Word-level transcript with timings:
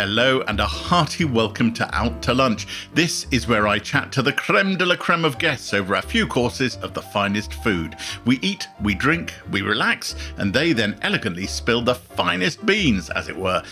Hello 0.00 0.40
and 0.48 0.58
a 0.60 0.66
hearty 0.66 1.26
welcome 1.26 1.74
to 1.74 1.94
Out 1.94 2.22
to 2.22 2.32
Lunch. 2.32 2.66
This 2.94 3.26
is 3.30 3.46
where 3.46 3.68
I 3.68 3.78
chat 3.78 4.10
to 4.12 4.22
the 4.22 4.32
creme 4.32 4.78
de 4.78 4.86
la 4.86 4.96
creme 4.96 5.26
of 5.26 5.38
guests 5.38 5.74
over 5.74 5.94
a 5.94 6.00
few 6.00 6.26
courses 6.26 6.76
of 6.76 6.94
the 6.94 7.02
finest 7.02 7.52
food. 7.62 7.96
We 8.24 8.38
eat, 8.38 8.66
we 8.80 8.94
drink, 8.94 9.34
we 9.50 9.60
relax, 9.60 10.14
and 10.38 10.54
they 10.54 10.72
then 10.72 10.98
elegantly 11.02 11.46
spill 11.46 11.82
the 11.82 11.96
finest 11.96 12.64
beans, 12.64 13.10
as 13.10 13.28
it 13.28 13.36
were. 13.36 13.62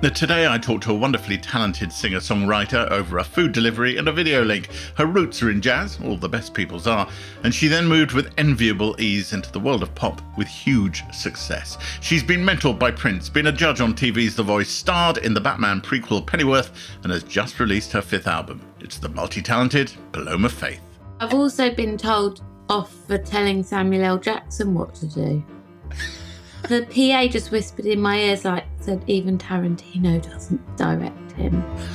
Now, 0.00 0.10
Today, 0.10 0.46
I 0.46 0.58
talked 0.58 0.84
to 0.84 0.92
a 0.92 0.94
wonderfully 0.94 1.38
talented 1.38 1.92
singer 1.92 2.18
songwriter 2.18 2.88
over 2.92 3.18
a 3.18 3.24
food 3.24 3.50
delivery 3.50 3.96
and 3.96 4.06
a 4.06 4.12
video 4.12 4.44
link. 4.44 4.68
Her 4.94 5.06
roots 5.06 5.42
are 5.42 5.50
in 5.50 5.60
jazz, 5.60 5.98
all 6.04 6.16
the 6.16 6.28
best 6.28 6.54
people's 6.54 6.86
are, 6.86 7.08
and 7.42 7.52
she 7.52 7.66
then 7.66 7.84
moved 7.84 8.12
with 8.12 8.32
enviable 8.38 8.94
ease 9.00 9.32
into 9.32 9.50
the 9.50 9.58
world 9.58 9.82
of 9.82 9.92
pop 9.96 10.22
with 10.36 10.46
huge 10.46 11.02
success. 11.12 11.78
She's 12.00 12.22
been 12.22 12.44
mentored 12.44 12.78
by 12.78 12.92
Prince, 12.92 13.28
been 13.28 13.48
a 13.48 13.52
judge 13.52 13.80
on 13.80 13.92
TV's 13.92 14.36
The 14.36 14.44
Voice, 14.44 14.68
starred 14.68 15.18
in 15.18 15.34
the 15.34 15.40
Batman 15.40 15.80
prequel 15.80 16.24
Pennyworth, 16.24 16.70
and 17.02 17.10
has 17.10 17.24
just 17.24 17.58
released 17.58 17.90
her 17.90 18.02
fifth 18.02 18.28
album. 18.28 18.60
It's 18.78 18.98
the 18.98 19.08
multi 19.08 19.42
talented 19.42 19.92
Paloma 20.12 20.48
Faith. 20.48 20.80
I've 21.18 21.34
also 21.34 21.74
been 21.74 21.98
told 21.98 22.40
off 22.68 22.94
for 23.08 23.18
telling 23.18 23.64
Samuel 23.64 24.04
L. 24.04 24.18
Jackson 24.18 24.74
what 24.74 24.94
to 24.94 25.06
do. 25.06 25.44
the 26.64 26.86
PA 26.90 27.26
just 27.30 27.50
whispered 27.50 27.86
in 27.86 28.00
my 28.00 28.18
ears, 28.18 28.44
like, 28.44 28.64
said, 28.80 29.02
even 29.06 29.38
Tarantino 29.38 30.22
doesn't 30.22 30.76
direct 30.76 31.32
him. 31.32 31.62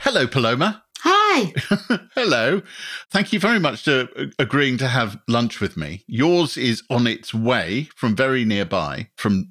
Hello, 0.00 0.26
Paloma. 0.26 0.82
Hi! 1.02 1.52
Hello. 2.14 2.62
Thank 3.10 3.32
you 3.32 3.40
very 3.40 3.58
much 3.58 3.84
for 3.84 4.08
agreeing 4.38 4.76
to 4.78 4.88
have 4.88 5.18
lunch 5.28 5.60
with 5.60 5.76
me. 5.76 6.04
Yours 6.06 6.56
is 6.56 6.82
on 6.90 7.06
its 7.06 7.32
way 7.32 7.88
from 7.96 8.16
very 8.16 8.44
nearby, 8.44 9.08
from 9.16 9.48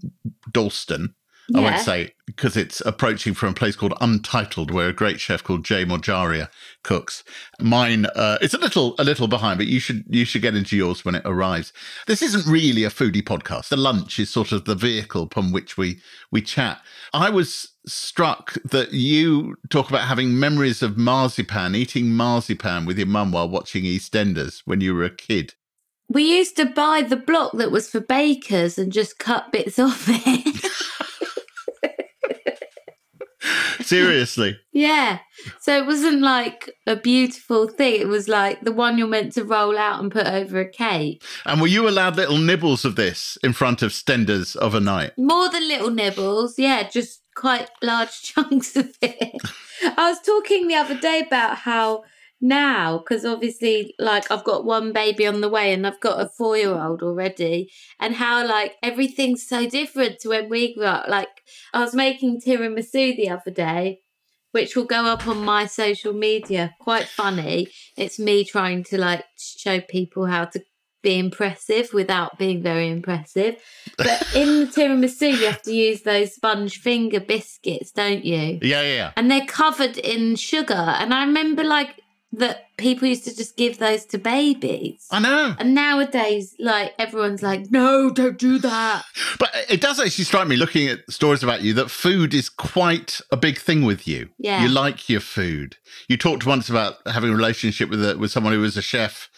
Dalston. 0.51 1.15
I 1.55 1.59
won't 1.59 1.79
say 1.79 2.13
because 2.25 2.55
it's 2.55 2.81
approaching 2.81 3.33
from 3.33 3.49
a 3.49 3.53
place 3.53 3.75
called 3.75 3.93
Untitled, 3.99 4.71
where 4.71 4.89
a 4.89 4.93
great 4.93 5.19
chef 5.19 5.43
called 5.43 5.65
Jay 5.65 5.83
Morjaria 5.83 6.49
cooks. 6.83 7.23
Mine, 7.59 8.05
uh, 8.15 8.37
it's 8.41 8.53
a 8.53 8.59
little 8.59 8.95
a 8.99 9.03
little 9.03 9.27
behind, 9.27 9.57
but 9.57 9.67
you 9.67 9.79
should 9.79 10.03
you 10.07 10.25
should 10.25 10.41
get 10.41 10.55
into 10.55 10.77
yours 10.77 11.03
when 11.03 11.15
it 11.15 11.23
arrives. 11.25 11.73
This 12.07 12.21
isn't 12.21 12.51
really 12.51 12.83
a 12.83 12.89
foodie 12.89 13.23
podcast. 13.23 13.69
The 13.69 13.77
lunch 13.77 14.19
is 14.19 14.29
sort 14.29 14.51
of 14.51 14.65
the 14.65 14.75
vehicle 14.75 15.23
upon 15.23 15.51
which 15.51 15.77
we 15.77 15.99
we 16.31 16.41
chat. 16.41 16.81
I 17.13 17.29
was 17.29 17.73
struck 17.85 18.53
that 18.63 18.93
you 18.93 19.55
talk 19.69 19.89
about 19.89 20.07
having 20.07 20.39
memories 20.39 20.83
of 20.83 20.97
marzipan, 20.97 21.75
eating 21.75 22.11
marzipan 22.11 22.85
with 22.85 22.97
your 22.97 23.07
mum 23.07 23.31
while 23.31 23.49
watching 23.49 23.83
EastEnders 23.83 24.61
when 24.65 24.81
you 24.81 24.93
were 24.93 25.03
a 25.03 25.09
kid. 25.09 25.55
We 26.11 26.37
used 26.37 26.57
to 26.57 26.65
buy 26.65 27.03
the 27.03 27.15
block 27.15 27.51
that 27.53 27.71
was 27.71 27.89
for 27.89 27.99
bakers 27.99 28.79
and 28.79 28.91
just 28.91 29.19
cut 29.19 29.51
bits 29.51 29.77
off 29.79 30.05
it. 30.07 30.65
Seriously. 33.89 34.57
yeah. 34.71 35.19
So 35.61 35.77
it 35.77 35.85
wasn't 35.85 36.21
like 36.21 36.69
a 36.85 36.95
beautiful 36.95 37.67
thing. 37.67 38.01
It 38.01 38.07
was 38.07 38.27
like 38.27 38.61
the 38.61 38.71
one 38.71 38.97
you're 38.97 39.07
meant 39.07 39.33
to 39.33 39.43
roll 39.43 39.77
out 39.77 40.01
and 40.01 40.11
put 40.11 40.27
over 40.27 40.59
a 40.59 40.69
cake. 40.69 41.23
And 41.45 41.61
were 41.61 41.67
you 41.67 41.87
allowed 41.87 42.15
little 42.15 42.37
nibbles 42.37 42.85
of 42.85 42.95
this 42.95 43.37
in 43.43 43.53
front 43.53 43.81
of 43.81 43.93
Stenders 43.93 44.55
overnight? 44.57 45.17
More 45.17 45.49
than 45.49 45.67
little 45.67 45.91
nibbles, 45.91 46.59
yeah, 46.59 46.89
just 46.89 47.21
quite 47.35 47.69
large 47.81 48.21
chunks 48.21 48.75
of 48.75 48.95
it. 49.01 49.41
I 49.97 50.09
was 50.09 50.19
talking 50.21 50.67
the 50.67 50.75
other 50.75 50.97
day 50.99 51.23
about 51.25 51.57
how 51.57 52.03
now, 52.41 52.97
because 52.97 53.25
obviously, 53.25 53.95
like, 53.99 54.31
I've 54.31 54.43
got 54.43 54.65
one 54.65 54.93
baby 54.93 55.27
on 55.27 55.41
the 55.41 55.49
way 55.49 55.73
and 55.73 55.85
I've 55.85 55.99
got 55.99 56.21
a 56.21 56.29
four 56.29 56.57
year 56.57 56.73
old 56.73 57.01
already, 57.03 57.71
and 57.99 58.15
how, 58.15 58.45
like, 58.47 58.75
everything's 58.81 59.47
so 59.47 59.67
different 59.67 60.19
to 60.19 60.29
when 60.29 60.49
we 60.49 60.73
grew 60.73 60.85
up. 60.85 61.07
Like, 61.07 61.29
I 61.73 61.81
was 61.81 61.93
making 61.93 62.41
tiramisu 62.41 63.15
the 63.15 63.29
other 63.29 63.51
day. 63.51 64.01
Which 64.51 64.75
will 64.75 64.85
go 64.85 65.05
up 65.05 65.27
on 65.27 65.45
my 65.45 65.67
social 65.67 66.11
media. 66.11 66.73
Quite 66.79 67.05
funny. 67.05 67.67
It's 67.95 68.17
me 68.17 68.43
trying 68.43 68.83
to 68.85 68.97
like 68.97 69.23
show 69.37 69.79
people 69.79 70.25
how 70.25 70.45
to 70.45 70.63
be 71.03 71.19
impressive 71.19 71.93
without 71.93 72.39
being 72.39 72.63
very 72.63 72.89
impressive. 72.89 73.57
But 73.95 74.27
in 74.35 74.61
the 74.61 74.65
tiramisu, 74.65 75.37
you 75.37 75.45
have 75.45 75.61
to 75.61 75.71
use 75.71 76.01
those 76.01 76.33
sponge 76.33 76.79
finger 76.79 77.19
biscuits, 77.19 77.91
don't 77.91 78.25
you? 78.25 78.57
Yeah, 78.63 78.81
yeah, 78.81 78.95
yeah. 78.95 79.11
And 79.15 79.29
they're 79.29 79.45
covered 79.45 79.99
in 79.99 80.35
sugar. 80.35 80.73
And 80.73 81.13
I 81.13 81.25
remember 81.25 81.63
like 81.63 82.01
that 82.31 82.77
people 82.77 83.07
used 83.07 83.23
to 83.23 83.35
just 83.35 83.57
give 83.57 83.79
those 83.79 84.05
to 84.05 84.17
babies. 84.17 85.07
I 85.09 85.19
know. 85.19 85.55
And 85.57 85.73
nowadays, 85.73 86.55
like 86.59 86.93
everyone's 86.99 87.41
like, 87.41 87.71
no, 87.71 88.11
don't 88.11 88.37
do 88.37 88.59
that. 88.59 89.03
But 89.39 89.49
it 89.67 89.81
does 89.81 89.99
actually 89.99 90.25
strike 90.25 90.47
me 90.47 90.55
looking 90.55 90.87
at 90.87 91.09
stories 91.11 91.41
about 91.41 91.63
you 91.63 91.73
that 91.73 91.89
food 91.89 92.33
is 92.33 92.47
quite 92.47 93.19
a 93.31 93.37
big 93.37 93.57
thing 93.57 93.83
with 93.83 94.07
you. 94.07 94.29
Yeah. 94.37 94.63
You 94.63 94.69
like 94.69 95.09
your 95.09 95.21
food. 95.21 95.77
You 96.07 96.17
talked 96.17 96.45
once 96.45 96.69
about 96.69 96.95
having 97.07 97.31
a 97.31 97.35
relationship 97.35 97.89
with 97.89 98.07
a, 98.07 98.17
with 98.17 98.31
someone 98.31 98.53
who 98.53 98.61
was 98.61 98.77
a 98.77 98.81
chef 98.81 99.29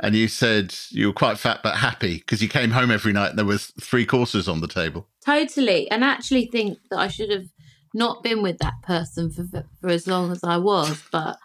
and 0.00 0.14
you 0.14 0.28
said 0.28 0.74
you 0.90 1.08
were 1.08 1.12
quite 1.12 1.38
fat 1.38 1.60
but 1.62 1.76
happy 1.76 2.18
because 2.18 2.40
you 2.40 2.48
came 2.48 2.70
home 2.70 2.90
every 2.90 3.12
night 3.12 3.30
and 3.30 3.38
there 3.38 3.44
was 3.44 3.72
three 3.80 4.06
courses 4.06 4.48
on 4.48 4.60
the 4.60 4.68
table. 4.68 5.06
Totally. 5.24 5.90
And 5.90 6.02
I 6.04 6.08
actually 6.08 6.46
think 6.46 6.78
that 6.90 6.98
I 6.98 7.08
should 7.08 7.30
have 7.30 7.48
not 7.92 8.22
been 8.22 8.42
with 8.42 8.58
that 8.58 8.74
person 8.82 9.30
for 9.30 9.44
for 9.80 9.88
as 9.88 10.06
long 10.06 10.30
as 10.30 10.42
I 10.44 10.56
was, 10.56 11.02
but 11.10 11.38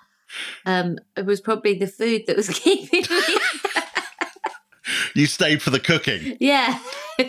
um, 0.65 0.97
it 1.15 1.25
was 1.25 1.41
probably 1.41 1.77
the 1.77 1.87
food 1.87 2.23
that 2.27 2.35
was 2.35 2.49
keeping 2.53 3.01
me. 3.09 3.37
You 5.15 5.27
stayed 5.27 5.61
for 5.61 5.69
the 5.69 5.79
cooking. 5.79 6.37
yeah. 6.39 6.79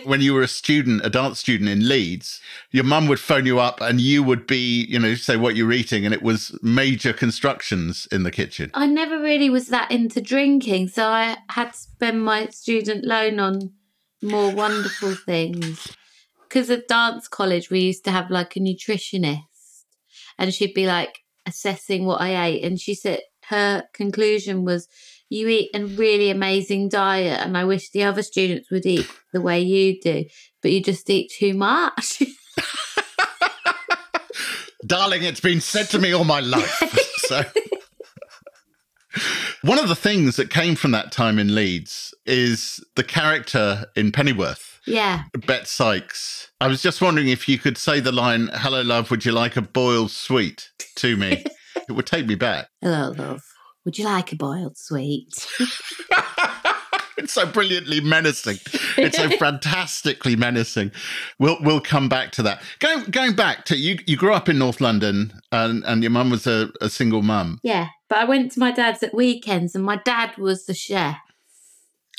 when 0.03 0.21
you 0.21 0.33
were 0.33 0.41
a 0.41 0.47
student, 0.47 1.05
a 1.05 1.09
dance 1.09 1.39
student 1.39 1.69
in 1.69 1.87
Leeds, 1.87 2.41
your 2.71 2.83
mum 2.83 3.07
would 3.07 3.19
phone 3.19 3.45
you 3.45 3.59
up 3.59 3.79
and 3.81 4.01
you 4.01 4.23
would 4.23 4.47
be, 4.47 4.85
you 4.85 4.99
know, 4.99 5.15
say 5.15 5.37
what 5.37 5.55
you're 5.55 5.71
eating, 5.71 6.05
and 6.05 6.13
it 6.13 6.23
was 6.23 6.57
major 6.61 7.13
constructions 7.13 8.07
in 8.11 8.23
the 8.23 8.31
kitchen. 8.31 8.71
I 8.73 8.87
never 8.87 9.19
really 9.19 9.49
was 9.49 9.67
that 9.67 9.91
into 9.91 10.21
drinking, 10.21 10.89
so 10.89 11.07
I 11.07 11.37
had 11.49 11.73
to 11.73 11.77
spend 11.77 12.25
my 12.25 12.47
student 12.47 13.05
loan 13.05 13.39
on 13.39 13.73
more 14.21 14.51
wonderful 14.51 15.15
things. 15.15 15.95
Because 16.43 16.69
at 16.69 16.87
dance 16.87 17.27
college, 17.27 17.69
we 17.69 17.81
used 17.81 18.05
to 18.05 18.11
have 18.11 18.29
like 18.31 18.55
a 18.55 18.59
nutritionist, 18.59 19.43
and 20.37 20.53
she'd 20.53 20.73
be 20.73 20.87
like 20.87 21.19
assessing 21.45 22.05
what 22.05 22.21
I 22.21 22.45
ate. 22.47 22.63
And 22.63 22.79
she 22.79 22.95
said 22.95 23.21
her 23.49 23.83
conclusion 23.93 24.65
was, 24.65 24.87
You 25.29 25.47
eat 25.47 25.71
a 25.73 25.85
really 25.85 26.29
amazing 26.29 26.89
diet, 26.89 27.39
and 27.41 27.57
I 27.57 27.65
wish 27.65 27.89
the 27.89 28.03
other 28.03 28.23
students 28.23 28.69
would 28.71 28.85
eat 28.85 29.09
the 29.33 29.41
way 29.41 29.61
you 29.61 29.99
do, 29.99 30.25
but 30.61 30.71
you 30.71 30.81
just 30.81 31.09
eat 31.09 31.31
too 31.31 31.53
much. 31.53 32.23
Darling, 34.85 35.23
it's 35.23 35.39
been 35.39 35.61
said 35.61 35.89
to 35.89 35.99
me 35.99 36.11
all 36.11 36.25
my 36.25 36.41
life. 36.41 36.69
so, 37.17 37.43
one 39.63 39.79
of 39.79 39.87
the 39.87 39.95
things 39.95 40.35
that 40.35 40.51
came 40.51 40.75
from 40.75 40.91
that 40.91 41.11
time 41.11 41.39
in 41.39 41.55
Leeds 41.55 42.13
is 42.25 42.83
the 42.95 43.03
character 43.03 43.85
in 43.95 44.11
Pennyworth, 44.11 44.74
yeah. 44.87 45.23
Bet 45.45 45.67
Sykes. 45.67 46.51
I 46.61 46.67
was 46.67 46.81
just 46.81 47.01
wondering 47.01 47.29
if 47.29 47.47
you 47.47 47.57
could 47.57 47.77
say 47.77 47.99
the 47.99 48.11
line, 48.11 48.49
Hello, 48.53 48.81
love, 48.81 49.11
would 49.11 49.25
you 49.25 49.31
like 49.31 49.57
a 49.57 49.61
boiled 49.61 50.11
sweet 50.11 50.71
to 50.97 51.17
me? 51.17 51.43
it 51.75 51.91
would 51.91 52.05
take 52.05 52.25
me 52.25 52.35
back. 52.35 52.67
Hello, 52.81 53.11
love. 53.17 53.43
Would 53.85 53.97
you 53.97 54.05
like 54.05 54.31
a 54.31 54.35
boiled 54.35 54.77
sweet? 54.77 55.47
It's 57.17 57.33
so 57.33 57.45
brilliantly 57.45 58.01
menacing. 58.01 58.57
It's 58.97 59.17
so 59.17 59.29
fantastically 59.39 60.35
menacing. 60.35 60.91
We'll 61.39 61.57
we'll 61.61 61.79
come 61.81 62.09
back 62.09 62.31
to 62.33 62.43
that. 62.43 62.61
Going 62.79 63.05
going 63.05 63.35
back 63.35 63.65
to 63.65 63.77
you. 63.77 63.97
You 64.05 64.17
grew 64.17 64.33
up 64.33 64.49
in 64.49 64.59
North 64.59 64.81
London, 64.81 65.33
and 65.51 65.83
and 65.85 66.03
your 66.03 66.11
mum 66.11 66.29
was 66.29 66.45
a, 66.45 66.71
a 66.81 66.89
single 66.89 67.21
mum. 67.21 67.59
Yeah, 67.63 67.87
but 68.09 68.17
I 68.19 68.25
went 68.25 68.51
to 68.53 68.59
my 68.59 68.71
dad's 68.71 69.01
at 69.01 69.13
weekends, 69.13 69.75
and 69.75 69.83
my 69.83 69.95
dad 70.03 70.37
was 70.37 70.65
the 70.65 70.73
chef. 70.73 71.17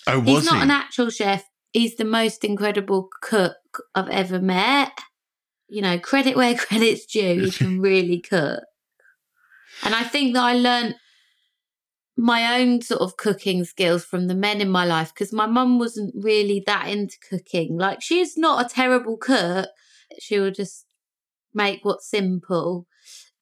Oh, 0.07 0.19
was 0.19 0.29
He's 0.29 0.45
not 0.47 0.57
he? 0.57 0.63
an 0.63 0.71
actual 0.71 1.11
chef. 1.11 1.45
He's 1.77 1.97
the 1.97 2.07
most 2.07 2.43
incredible 2.43 3.11
cook 3.21 3.59
I've 3.95 4.09
ever 4.09 4.41
met. 4.41 4.99
You 5.69 5.83
know, 5.83 5.99
credit 5.99 6.35
where 6.35 6.55
credit's 6.57 7.05
due. 7.05 7.45
He 7.45 7.51
can 7.51 7.81
really 7.83 8.19
cook. 8.19 8.63
And 9.85 9.95
I 9.95 10.03
think 10.03 10.33
that 10.33 10.43
I 10.43 10.55
learned 10.55 10.95
my 12.17 12.59
own 12.59 12.81
sort 12.81 13.03
of 13.03 13.19
cooking 13.19 13.63
skills 13.65 14.07
from 14.07 14.27
the 14.27 14.35
men 14.35 14.63
in 14.63 14.71
my 14.71 14.87
life 14.87 15.13
because 15.13 15.35
my 15.35 15.45
mum 15.45 15.79
wasn't 15.79 16.15
really 16.17 16.63
that 16.67 16.89
into 16.89 17.19
cooking. 17.29 17.77
Like 17.77 18.01
she's 18.01 18.39
not 18.39 18.65
a 18.65 18.75
terrible 18.75 19.19
cook. 19.19 19.69
She 20.19 20.39
will 20.39 20.53
just 20.53 20.87
make 21.53 21.85
what's 21.85 22.09
simple. 22.09 22.87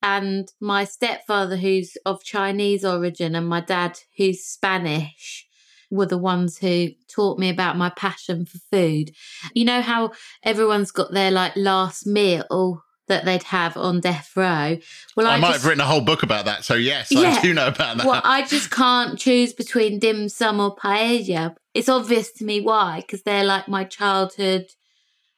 And 0.02 0.48
my 0.60 0.82
stepfather, 0.82 1.58
who's 1.58 1.96
of 2.04 2.24
Chinese 2.24 2.84
origin, 2.84 3.36
and 3.36 3.46
my 3.46 3.60
dad, 3.60 4.00
who's 4.18 4.44
Spanish, 4.44 5.46
were 5.94 6.06
the 6.06 6.18
ones 6.18 6.58
who 6.58 6.88
taught 7.08 7.38
me 7.38 7.48
about 7.48 7.76
my 7.76 7.90
passion 7.90 8.44
for 8.44 8.58
food. 8.70 9.12
You 9.54 9.64
know 9.64 9.80
how 9.80 10.12
everyone's 10.42 10.90
got 10.90 11.12
their 11.12 11.30
like 11.30 11.54
last 11.56 12.06
meal 12.06 12.82
that 13.06 13.24
they'd 13.24 13.42
have 13.44 13.76
on 13.76 14.00
death 14.00 14.32
row. 14.34 14.78
Well, 15.16 15.26
I, 15.26 15.34
I 15.34 15.38
might 15.38 15.48
just, 15.48 15.60
have 15.60 15.68
written 15.68 15.80
a 15.80 15.86
whole 15.86 16.00
book 16.00 16.22
about 16.22 16.46
that. 16.46 16.64
So 16.64 16.74
yes, 16.74 17.12
yeah, 17.12 17.36
I 17.38 17.40
do 17.40 17.54
know 17.54 17.68
about 17.68 17.98
that. 17.98 18.06
Well, 18.06 18.22
I 18.24 18.44
just 18.46 18.70
can't 18.70 19.18
choose 19.18 19.52
between 19.52 19.98
dim 19.98 20.28
sum 20.28 20.58
or 20.58 20.74
paella. 20.74 21.54
It's 21.74 21.88
obvious 21.88 22.32
to 22.32 22.44
me 22.44 22.60
why, 22.60 23.00
because 23.00 23.22
they're 23.22 23.44
like 23.44 23.68
my 23.68 23.84
childhood 23.84 24.66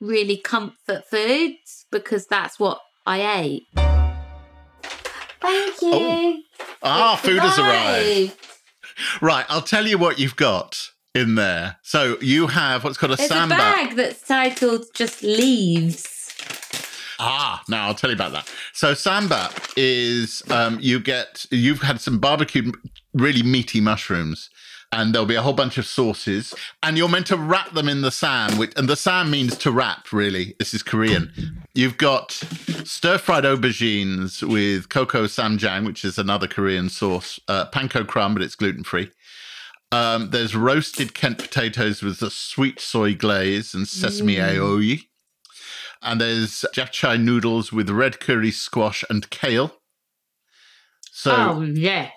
really 0.00 0.36
comfort 0.36 1.04
foods 1.10 1.86
because 1.90 2.26
that's 2.26 2.58
what 2.58 2.80
I 3.04 3.40
ate. 3.40 3.66
Thank 5.40 5.82
you. 5.82 5.90
Oh. 5.92 6.36
Ah, 6.82 7.16
food 7.16 7.40
has 7.40 7.58
arrived. 7.58 8.36
Right, 9.20 9.44
I'll 9.48 9.62
tell 9.62 9.86
you 9.86 9.98
what 9.98 10.18
you've 10.18 10.36
got 10.36 10.90
in 11.14 11.34
there. 11.34 11.76
So 11.82 12.16
you 12.20 12.46
have 12.48 12.84
what's 12.84 12.98
called 12.98 13.12
a 13.12 13.16
There's 13.16 13.28
samba. 13.28 13.54
a 13.54 13.58
bag 13.58 13.96
that's 13.96 14.26
titled 14.26 14.86
just 14.94 15.22
leaves. 15.22 16.34
Ah, 17.18 17.62
now 17.68 17.86
I'll 17.86 17.94
tell 17.94 18.10
you 18.10 18.16
about 18.16 18.32
that. 18.32 18.52
So 18.74 18.92
samba 18.94 19.50
is 19.76 20.42
um, 20.50 20.78
you 20.80 21.00
get 21.00 21.46
you've 21.50 21.80
had 21.80 22.00
some 22.00 22.18
barbecued 22.18 22.74
really 23.14 23.42
meaty 23.42 23.80
mushrooms 23.80 24.50
and 24.92 25.14
there'll 25.14 25.26
be 25.26 25.34
a 25.34 25.42
whole 25.42 25.52
bunch 25.52 25.78
of 25.78 25.86
sauces, 25.86 26.54
and 26.82 26.96
you're 26.96 27.08
meant 27.08 27.26
to 27.26 27.36
wrap 27.36 27.72
them 27.72 27.88
in 27.88 28.02
the 28.02 28.10
sam, 28.10 28.56
which, 28.58 28.72
and 28.76 28.88
the 28.88 28.96
sam 28.96 29.30
means 29.30 29.56
to 29.58 29.70
wrap, 29.70 30.12
really. 30.12 30.54
This 30.58 30.74
is 30.74 30.82
Korean. 30.82 31.32
You've 31.74 31.98
got 31.98 32.32
stir 32.32 33.18
fried 33.18 33.44
aubergines 33.44 34.42
with 34.42 34.88
coco 34.88 35.24
samjang, 35.24 35.84
which 35.86 36.04
is 36.04 36.18
another 36.18 36.46
Korean 36.46 36.88
sauce, 36.88 37.38
uh, 37.48 37.66
panko 37.70 38.06
crumb, 38.06 38.34
but 38.34 38.42
it's 38.42 38.54
gluten 38.54 38.84
free. 38.84 39.10
Um, 39.92 40.30
there's 40.30 40.56
roasted 40.56 41.14
Kent 41.14 41.38
potatoes 41.38 42.02
with 42.02 42.20
a 42.22 42.30
sweet 42.30 42.80
soy 42.80 43.14
glaze 43.14 43.74
and 43.74 43.86
sesame 43.86 44.36
mm. 44.36 44.56
aoyi. 44.56 45.02
And 46.02 46.20
there's 46.20 46.64
japchae 46.74 47.20
noodles 47.20 47.72
with 47.72 47.88
red 47.90 48.20
curry 48.20 48.50
squash 48.50 49.04
and 49.08 49.28
kale. 49.30 49.76
So, 51.10 51.34
oh, 51.34 51.60
yes. 51.62 52.12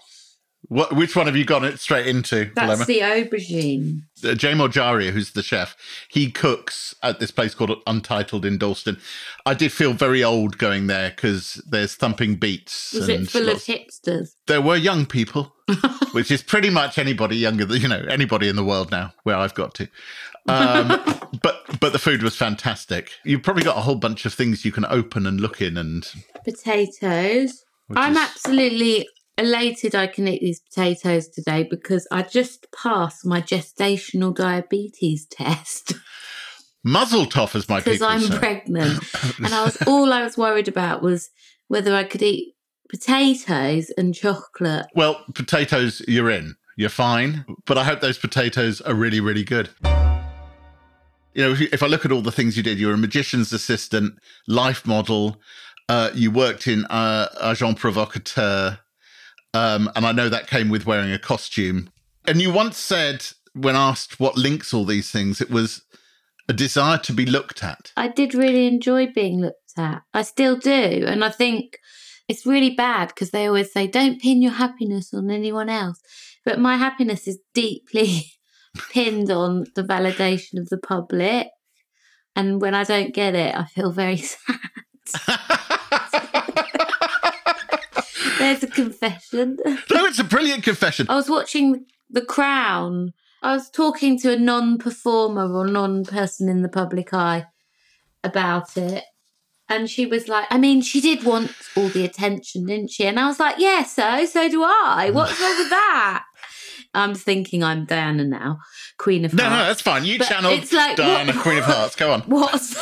What, 0.69 0.95
which 0.95 1.16
one 1.16 1.25
have 1.25 1.36
you 1.36 1.45
gone 1.45 1.75
straight 1.77 2.06
into? 2.06 2.51
That's 2.54 2.86
the 2.86 3.00
aubergine. 3.00 4.04
Uh, 4.24 4.36
Morjaria, 4.36 5.10
who's 5.10 5.31
the 5.31 5.42
chef, 5.42 5.75
he 6.10 6.30
cooks 6.30 6.94
at 7.01 7.19
this 7.19 7.31
place 7.31 7.56
called 7.56 7.75
Untitled 7.88 8.45
in 8.45 8.60
Dalston. 8.60 9.00
I 9.48 9.56
did 9.56 9.71
feel 9.71 9.94
very 9.94 10.24
old 10.24 10.60
going 10.60 10.86
there 10.86 11.10
because 11.10 11.56
there's 11.68 11.95
thumping 11.95 12.36
beats. 12.36 12.94
Was 12.94 13.10
it 13.10 13.27
full 13.27 13.45
lots. 13.45 13.68
of 13.68 13.75
hipsters? 13.75 14.36
There 14.45 14.62
were 14.62 14.75
young 14.75 15.07
people, 15.07 15.56
which 16.12 16.30
is 16.30 16.44
pretty 16.44 16.69
much 16.69 17.00
anybody 17.00 17.38
younger 17.38 17.65
than 17.65 17.81
you 17.81 17.88
know 17.88 18.06
anybody 18.07 18.48
in 18.48 18.56
the 18.56 18.63
world 18.63 18.92
now. 18.92 19.13
Where 19.24 19.38
I've 19.38 19.56
got 19.56 19.74
to, 19.75 19.88
um, 20.48 20.88
but 21.42 21.80
but 21.80 21.94
the 21.94 22.00
food 22.00 22.22
was 22.22 22.36
fantastic. 22.36 23.10
You've 23.25 23.42
probably 23.42 23.63
got 23.63 23.77
a 23.77 23.81
whole 23.81 23.95
bunch 23.95 24.24
of 24.25 24.36
things 24.36 24.63
you 24.63 24.72
can 24.72 24.86
open 24.86 25.25
and 25.25 25.42
look 25.42 25.63
in 25.63 25.77
and 25.77 26.07
potatoes. 26.45 27.65
I'm 27.95 28.12
is... 28.12 28.19
absolutely 28.19 29.07
elated 29.39 29.95
I 29.95 30.07
can 30.07 30.27
eat 30.27 30.41
these 30.41 30.59
potatoes 30.59 31.30
today 31.30 31.63
because 31.63 32.07
I 32.12 32.21
just 32.24 32.68
passed 32.71 33.25
my 33.25 33.41
gestational 33.41 34.36
diabetes 34.36 35.25
test. 35.31 35.94
Mazel 36.83 37.25
tov 37.25 37.56
as 37.56 37.68
my 37.68 37.80
because 37.80 38.01
I'm 38.01 38.21
say. 38.21 38.38
pregnant, 38.38 39.03
and 39.44 39.53
I 39.53 39.65
was 39.65 39.81
all 39.88 40.13
I 40.13 40.24
was 40.24 40.38
worried 40.38 40.68
about 40.68 41.01
was 41.01 41.30
whether 41.68 41.94
I 41.94 42.03
could 42.03 42.21
eat 42.21 42.56
potatoes 42.89 43.91
and 43.97 44.15
chocolate. 44.15 44.86
Well, 44.95 45.24
potatoes, 45.33 46.01
you're 46.07 46.30
in. 46.30 46.56
You're 46.77 46.89
fine, 46.89 47.45
but 47.65 47.77
I 47.77 47.83
hope 47.83 48.00
those 48.00 48.18
potatoes 48.18 48.80
are 48.80 48.94
really, 48.94 49.19
really 49.19 49.44
good. 49.44 49.69
You 51.33 51.44
know, 51.44 51.51
if, 51.51 51.62
if 51.74 51.83
I 51.83 51.88
look 51.88 52.06
at 52.06 52.12
all 52.13 52.21
the 52.21 52.31
things 52.31 52.56
you 52.56 52.63
did, 52.63 52.80
you're 52.80 52.94
a 52.94 52.97
magician's 52.97 53.51
assistant, 53.51 54.18
life 54.47 54.88
model. 54.88 55.41
Uh, 55.89 56.09
you 56.13 56.31
worked 56.31 56.68
in 56.68 56.86
uh, 56.86 57.27
Agent 57.44 57.77
Provocateur 57.77 58.80
um, 59.54 59.90
and 59.96 60.06
I 60.06 60.12
know 60.12 60.30
that 60.30 60.48
came 60.48 60.69
with 60.69 60.86
wearing 60.86 61.12
a 61.12 61.19
costume. 61.19 61.90
And 62.25 62.42
you 62.42 62.51
once 62.51 62.78
said, 62.78 63.25
when 63.54 63.75
asked 63.75 64.19
what 64.19 64.38
links 64.38 64.74
all 64.74 64.86
these 64.86 65.10
things, 65.10 65.42
it 65.42 65.50
was 65.50 65.81
a 66.48 66.54
desire 66.54 66.98
to 66.98 67.13
be 67.13 67.25
looked 67.25 67.63
at. 67.63 67.92
I 67.96 68.07
did 68.07 68.34
really 68.34 68.68
enjoy 68.68 69.07
being 69.07 69.42
looked 69.42 69.78
at. 69.78 70.01
I 70.13 70.24
still 70.24 70.57
do. 70.57 71.06
And 71.07 71.24
I 71.24 71.30
think 71.30 71.80
it's 72.28 72.46
really 72.46 72.72
bad 72.72 73.10
because 73.10 73.31
they 73.31 73.48
always 73.48 73.72
say, 73.72 73.88
don't 73.88 74.22
pin 74.22 74.42
your 74.42 74.54
happiness 74.54 75.13
on 75.13 75.31
anyone 75.31 75.69
else. 75.69 76.00
But 76.46 76.60
my 76.60 76.78
happiness 76.78 77.28
is 77.28 77.40
deeply 77.54 78.25
pinned 78.92 79.31
on 79.31 79.66
the 79.75 79.84
validation 79.84 80.60
of 80.60 80.69
the 80.69 80.78
public. 80.78 81.48
And 82.36 82.62
when 82.62 82.75
I 82.75 82.84
don't 82.84 83.13
get 83.13 83.36
it, 83.36 83.56
I 83.56 83.66
feel 83.66 83.92
very 83.92 84.18
sad. 84.18 84.60
There's 88.50 88.63
a 88.63 88.68
confession. 88.68 89.57
no, 89.66 90.06
it's 90.06 90.18
a 90.18 90.24
brilliant 90.24 90.63
confession. 90.63 91.06
I 91.07 91.16
was 91.16 91.30
watching 91.30 91.86
The 92.10 92.24
Crown. 92.24 93.13
I 93.44 93.54
was 93.54 93.69
talking 93.69 94.18
to 94.19 94.34
a 94.34 94.38
non 94.38 94.80
performer 94.80 95.54
or 95.54 95.68
non 95.68 96.04
person 96.04 96.50
in 96.50 96.63
the 96.63 96.69
public 96.69 97.13
eye 97.13 97.46
about 98.24 98.75
it. 98.75 99.04
And 99.72 99.88
she 99.88 100.07
was 100.07 100.28
like, 100.28 100.48
I 100.50 100.57
mean, 100.57 100.81
she 100.81 101.00
did 101.00 101.24
want 101.24 101.51
all 101.78 101.90
the 101.90 102.04
attention, 102.04 102.66
didn't 102.66 102.90
she? 102.90 103.06
And 103.06 103.19
I 103.19 103.28
was 103.28 103.40
like, 103.40 103.57
yeah, 103.60 103.84
so, 103.84 104.25
so 104.25 104.50
do 104.50 104.63
I. 104.63 105.12
What's 105.13 105.40
wrong 105.40 105.57
with 105.60 105.69
that? 105.69 106.24
I'm 106.96 107.13
thinking 107.13 107.63
I'm 107.63 107.86
Diana 107.86 108.24
now, 108.24 108.57
Queen 108.98 109.25
of 109.25 109.34
no, 109.36 109.44
Hearts. 109.44 109.54
No, 109.54 109.60
no, 109.60 109.68
that's 109.68 109.81
fine. 109.81 110.06
You 110.06 110.18
channel 110.18 110.51
it's 110.54 110.74
like, 110.74 110.98
Diana, 110.98 111.34
what, 111.34 111.42
Queen 111.44 111.60
of 111.60 111.66
Hearts. 111.66 111.96
Go 111.96 112.12
on. 112.13 112.22
What's 112.25 112.75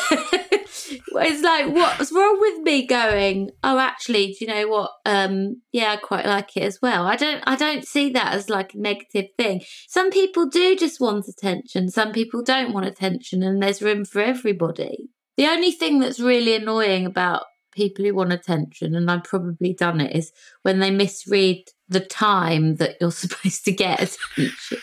it's 1.26 1.42
like 1.42 1.68
what's 1.74 2.12
wrong 2.12 2.40
with 2.40 2.60
me 2.62 2.86
going 2.86 3.52
oh 3.64 3.80
actually 3.80 4.28
do 4.28 4.46
you 4.46 4.48
know 4.48 4.68
what? 4.68 4.92
Um 5.06 5.62
yeah 5.72 5.92
i 5.94 5.98
quite 5.98 6.26
like 6.26 6.56
it 6.58 6.64
as 6.64 6.80
well. 6.82 7.06
I 7.06 7.16
don't 7.16 7.44
i 7.46 7.56
don't 7.56 7.88
see 7.88 8.10
that 8.12 8.34
as 8.34 8.50
like 8.50 8.74
a 8.74 8.80
negative 8.80 9.28
thing. 9.38 9.62
Some 9.88 10.12
people 10.12 10.48
do 10.48 10.76
just 10.76 11.00
want 11.00 11.28
attention 11.28 11.90
some 11.90 12.12
people 12.12 12.44
don't 12.44 12.74
want 12.74 12.86
attention 12.86 13.44
and 13.44 13.62
there's 13.62 13.82
room 13.82 14.06
for 14.06 14.22
everybody. 14.22 15.10
The 15.38 15.48
only 15.48 15.72
thing 15.72 16.00
that's 16.00 16.20
really 16.20 16.56
annoying 16.56 17.06
about 17.06 17.44
people 17.78 18.04
who 18.04 18.16
want 18.16 18.34
attention 18.34 18.96
and 18.96 19.12
i've 19.12 19.24
probably 19.24 19.72
done 19.72 20.02
it 20.02 20.16
is 20.16 20.32
when 20.64 20.80
they 20.80 20.90
misread 20.90 21.64
the 21.88 22.00
time 22.00 22.78
that 22.78 22.96
you're 23.00 23.12
supposed 23.24 23.64
to 23.64 23.72
get 23.72 24.02
attention 24.02 24.80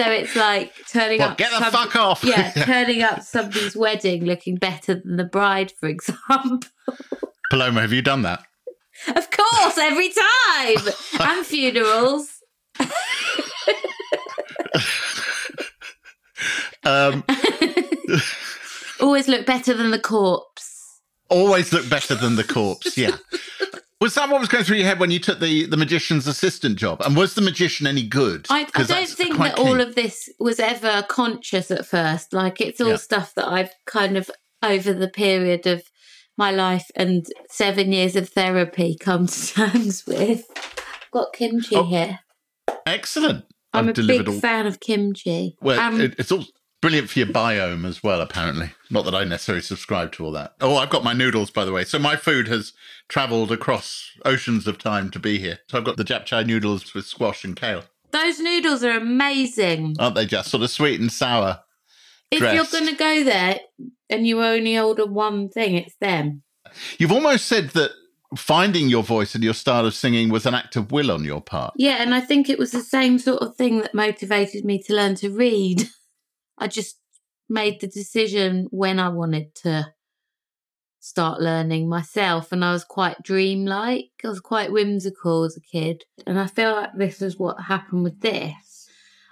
so 0.00 0.10
it's 0.10 0.34
like 0.36 0.72
turning 0.88 1.18
well, 1.18 1.30
up. 1.30 1.38
Get 1.38 1.50
the 1.50 1.58
some, 1.58 1.72
fuck 1.72 1.96
off. 1.96 2.24
Yeah, 2.24 2.50
turning 2.64 3.02
up 3.02 3.22
somebody's 3.22 3.76
wedding 3.76 4.24
looking 4.24 4.56
better 4.56 4.94
than 4.94 5.16
the 5.16 5.24
bride, 5.24 5.72
for 5.72 5.88
example. 5.88 6.60
Paloma, 7.50 7.82
have 7.82 7.92
you 7.92 8.00
done 8.02 8.22
that? 8.22 8.42
Of 9.08 9.30
course, 9.30 9.78
every 9.78 10.10
time. 10.10 10.76
and 11.20 11.46
funerals. 11.46 12.30
um, 16.84 17.24
Always 19.00 19.28
look 19.28 19.44
better 19.46 19.74
than 19.74 19.90
the 19.90 19.98
corpse. 19.98 21.00
Always 21.28 21.72
look 21.72 21.88
better 21.88 22.14
than 22.14 22.36
the 22.36 22.44
corpse, 22.44 22.96
yeah. 22.96 23.16
Was 24.00 24.14
that 24.14 24.30
what 24.30 24.40
was 24.40 24.48
going 24.48 24.64
through 24.64 24.78
your 24.78 24.86
head 24.86 24.98
when 24.98 25.10
you 25.10 25.18
took 25.18 25.40
the, 25.40 25.66
the 25.66 25.76
magician's 25.76 26.26
assistant 26.26 26.78
job? 26.78 27.02
And 27.02 27.14
was 27.14 27.34
the 27.34 27.42
magician 27.42 27.86
any 27.86 28.02
good? 28.02 28.46
I, 28.48 28.66
I 28.74 28.84
don't 28.84 29.08
think 29.08 29.36
that 29.36 29.56
key. 29.56 29.62
all 29.62 29.78
of 29.78 29.94
this 29.94 30.30
was 30.38 30.58
ever 30.58 31.04
conscious 31.08 31.70
at 31.70 31.84
first. 31.84 32.32
Like 32.32 32.62
it's 32.62 32.80
all 32.80 32.90
yeah. 32.90 32.96
stuff 32.96 33.34
that 33.34 33.46
I've 33.46 33.72
kind 33.86 34.16
of 34.16 34.30
over 34.62 34.94
the 34.94 35.08
period 35.08 35.66
of 35.66 35.82
my 36.38 36.50
life 36.50 36.90
and 36.96 37.26
seven 37.50 37.92
years 37.92 38.16
of 38.16 38.30
therapy 38.30 38.96
come 38.98 39.26
to 39.26 39.46
terms 39.48 40.06
with. 40.06 40.46
I've 40.56 41.10
got 41.12 41.34
kimchi 41.34 41.76
oh, 41.76 41.84
here. 41.84 42.20
Excellent. 42.86 43.44
I'm 43.74 43.90
I've 43.90 43.98
a 43.98 44.02
big 44.02 44.26
all... 44.26 44.40
fan 44.40 44.66
of 44.66 44.80
kimchi. 44.80 45.56
Well, 45.60 45.78
um, 45.78 46.00
it, 46.00 46.14
it's 46.18 46.32
all 46.32 46.46
Brilliant 46.80 47.10
for 47.10 47.18
your 47.18 47.28
biome 47.28 47.84
as 47.84 48.02
well, 48.02 48.22
apparently. 48.22 48.70
Not 48.88 49.04
that 49.04 49.14
I 49.14 49.24
necessarily 49.24 49.60
subscribe 49.60 50.12
to 50.12 50.24
all 50.24 50.32
that. 50.32 50.54
Oh, 50.62 50.76
I've 50.76 50.88
got 50.88 51.04
my 51.04 51.12
noodles, 51.12 51.50
by 51.50 51.66
the 51.66 51.72
way. 51.72 51.84
So 51.84 51.98
my 51.98 52.16
food 52.16 52.48
has 52.48 52.72
travelled 53.08 53.52
across 53.52 54.12
oceans 54.24 54.66
of 54.66 54.78
time 54.78 55.10
to 55.10 55.18
be 55.18 55.38
here. 55.38 55.58
So 55.68 55.76
I've 55.76 55.84
got 55.84 55.98
the 55.98 56.04
japchae 56.04 56.46
noodles 56.46 56.94
with 56.94 57.04
squash 57.04 57.44
and 57.44 57.54
kale. 57.54 57.84
Those 58.12 58.40
noodles 58.40 58.82
are 58.82 58.96
amazing. 58.96 59.96
Aren't 59.98 60.14
they 60.14 60.24
just 60.24 60.50
sort 60.50 60.62
of 60.62 60.70
sweet 60.70 61.00
and 61.00 61.12
sour? 61.12 61.60
If 62.30 62.38
dressed. 62.38 62.72
you're 62.72 62.80
going 62.80 62.92
to 62.92 62.98
go 62.98 63.24
there 63.24 63.60
and 64.08 64.26
you 64.26 64.42
only 64.42 64.78
order 64.78 65.04
one 65.04 65.48
thing, 65.50 65.74
it's 65.74 65.96
them. 66.00 66.42
You've 66.98 67.12
almost 67.12 67.46
said 67.46 67.70
that 67.70 67.90
finding 68.36 68.88
your 68.88 69.02
voice 69.02 69.34
and 69.34 69.44
your 69.44 69.54
style 69.54 69.86
of 69.86 69.94
singing 69.94 70.28
was 70.30 70.46
an 70.46 70.54
act 70.54 70.76
of 70.76 70.92
will 70.92 71.10
on 71.10 71.24
your 71.24 71.40
part. 71.40 71.74
Yeah, 71.76 71.96
and 72.00 72.14
I 72.14 72.20
think 72.20 72.48
it 72.48 72.58
was 72.58 72.70
the 72.70 72.82
same 72.82 73.18
sort 73.18 73.42
of 73.42 73.56
thing 73.56 73.80
that 73.80 73.94
motivated 73.94 74.64
me 74.64 74.80
to 74.84 74.94
learn 74.94 75.14
to 75.16 75.30
read. 75.30 75.88
I 76.60 76.68
just 76.68 76.98
made 77.48 77.80
the 77.80 77.88
decision 77.88 78.68
when 78.70 79.00
I 79.00 79.08
wanted 79.08 79.54
to 79.56 79.94
start 81.00 81.40
learning 81.40 81.88
myself 81.88 82.52
and 82.52 82.64
I 82.64 82.72
was 82.72 82.84
quite 82.84 83.22
dreamlike. 83.22 84.10
I 84.22 84.28
was 84.28 84.40
quite 84.40 84.70
whimsical 84.70 85.44
as 85.44 85.56
a 85.56 85.60
kid. 85.60 86.04
And 86.26 86.38
I 86.38 86.46
feel 86.46 86.72
like 86.72 86.90
this 86.94 87.22
is 87.22 87.38
what 87.38 87.62
happened 87.62 88.04
with 88.04 88.20
this. 88.20 88.88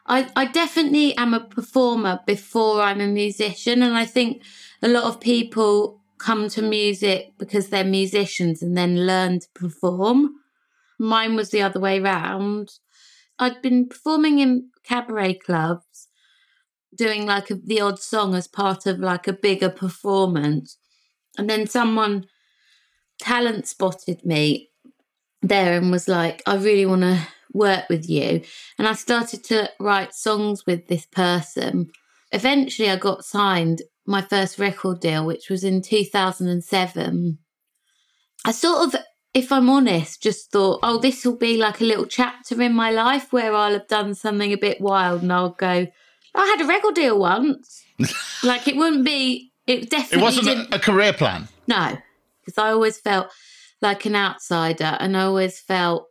I, 0.07 0.31
I 0.35 0.47
definitely 0.47 1.15
am 1.19 1.35
a 1.35 1.45
performer 1.45 2.21
before 2.27 2.81
I'm 2.81 3.03
a 3.03 3.07
musician 3.07 3.83
and 3.83 3.95
I 3.95 4.07
think 4.07 4.43
a 4.83 4.89
lot 4.89 5.05
of 5.05 5.21
people 5.21 6.01
come 6.17 6.49
to 6.49 6.63
music 6.63 7.35
because 7.39 7.69
they're 7.69 7.85
musicians 7.85 8.63
and 8.63 8.77
then 8.77 9.07
learn 9.07 9.41
to 9.41 9.47
perform. 9.55 10.31
Mine 10.99 11.37
was 11.37 11.51
the 11.51 11.63
other 11.63 11.79
way 11.79 12.01
round. 12.01 12.71
I'd 13.39 13.63
been 13.63 13.89
performing 13.89 14.41
in 14.41 14.71
cabaret 14.83 15.35
clubs, 15.35 15.85
doing 16.99 17.25
like 17.25 17.51
a, 17.51 17.55
the 17.55 17.81
odd 17.81 17.99
song 17.99 18.35
as 18.35 18.47
part 18.47 18.85
of 18.85 18.99
like 18.99 19.27
a 19.27 19.33
bigger 19.33 19.71
performance. 19.71 20.77
And 21.39 21.49
then 21.49 21.67
someone 21.67 22.27
talent 23.21 23.67
spotted 23.67 24.25
me 24.25 24.71
there 25.41 25.77
and 25.77 25.91
was 25.91 26.09
like, 26.09 26.43
I 26.47 26.57
really 26.57 26.85
want 26.85 27.03
to 27.03 27.27
work 27.53 27.89
with 27.89 28.09
you. 28.09 28.43
And 28.79 28.87
I 28.87 28.93
started 28.95 29.45
to 29.45 29.71
write 29.79 30.15
songs 30.15 30.67
with 30.67 30.89
this 30.89 31.07
person. 31.07 31.91
Eventually, 32.33 32.91
I 32.91 32.97
got 32.97 33.25
signed 33.25 33.83
my 34.07 34.23
first 34.23 34.59
record 34.59 35.01
deal, 35.01 35.25
which 35.25 35.49
was 35.49 35.65
in 35.65 35.83
2007. 35.83 37.39
I 38.45 38.53
sort 38.53 38.95
of, 38.95 39.01
if 39.35 39.53
I'm 39.53 39.71
honest, 39.71 40.23
just 40.23 40.51
thought, 40.51 40.81
oh, 40.83 40.99
this 40.99 41.25
will 41.25 41.37
be 41.37 41.57
like 41.57 41.81
a 41.81 41.85
little 41.85 42.07
chapter 42.07 42.61
in 42.61 42.75
my 42.75 42.91
life 42.91 43.33
where 43.33 43.55
I'll 43.55 43.73
have 43.73 43.89
done 43.89 44.15
something 44.15 44.53
a 44.53 44.59
bit 44.59 44.81
wild 44.81 45.23
and 45.23 45.33
I'll 45.33 45.51
go, 45.51 45.87
I 46.35 46.47
had 46.47 46.61
a 46.61 46.67
record 46.67 46.95
deal 46.95 47.19
once. 47.19 47.85
like 48.45 48.69
it 48.69 48.77
wouldn't 48.77 49.05
be, 49.05 49.53
it 49.67 49.91
definitely 49.91 50.19
It 50.19 50.23
wasn't 50.23 50.73
a, 50.73 50.77
a 50.77 50.79
career 50.79 51.13
plan. 51.13 51.49
no, 51.67 51.99
because 52.45 52.59
I 52.59 52.71
always 52.71 52.99
felt 52.99 53.29
like 53.81 54.05
an 54.05 54.17
outsider 54.17 54.97
and 55.01 55.17
I 55.17 55.23
always 55.23 55.61
felt 55.61 56.09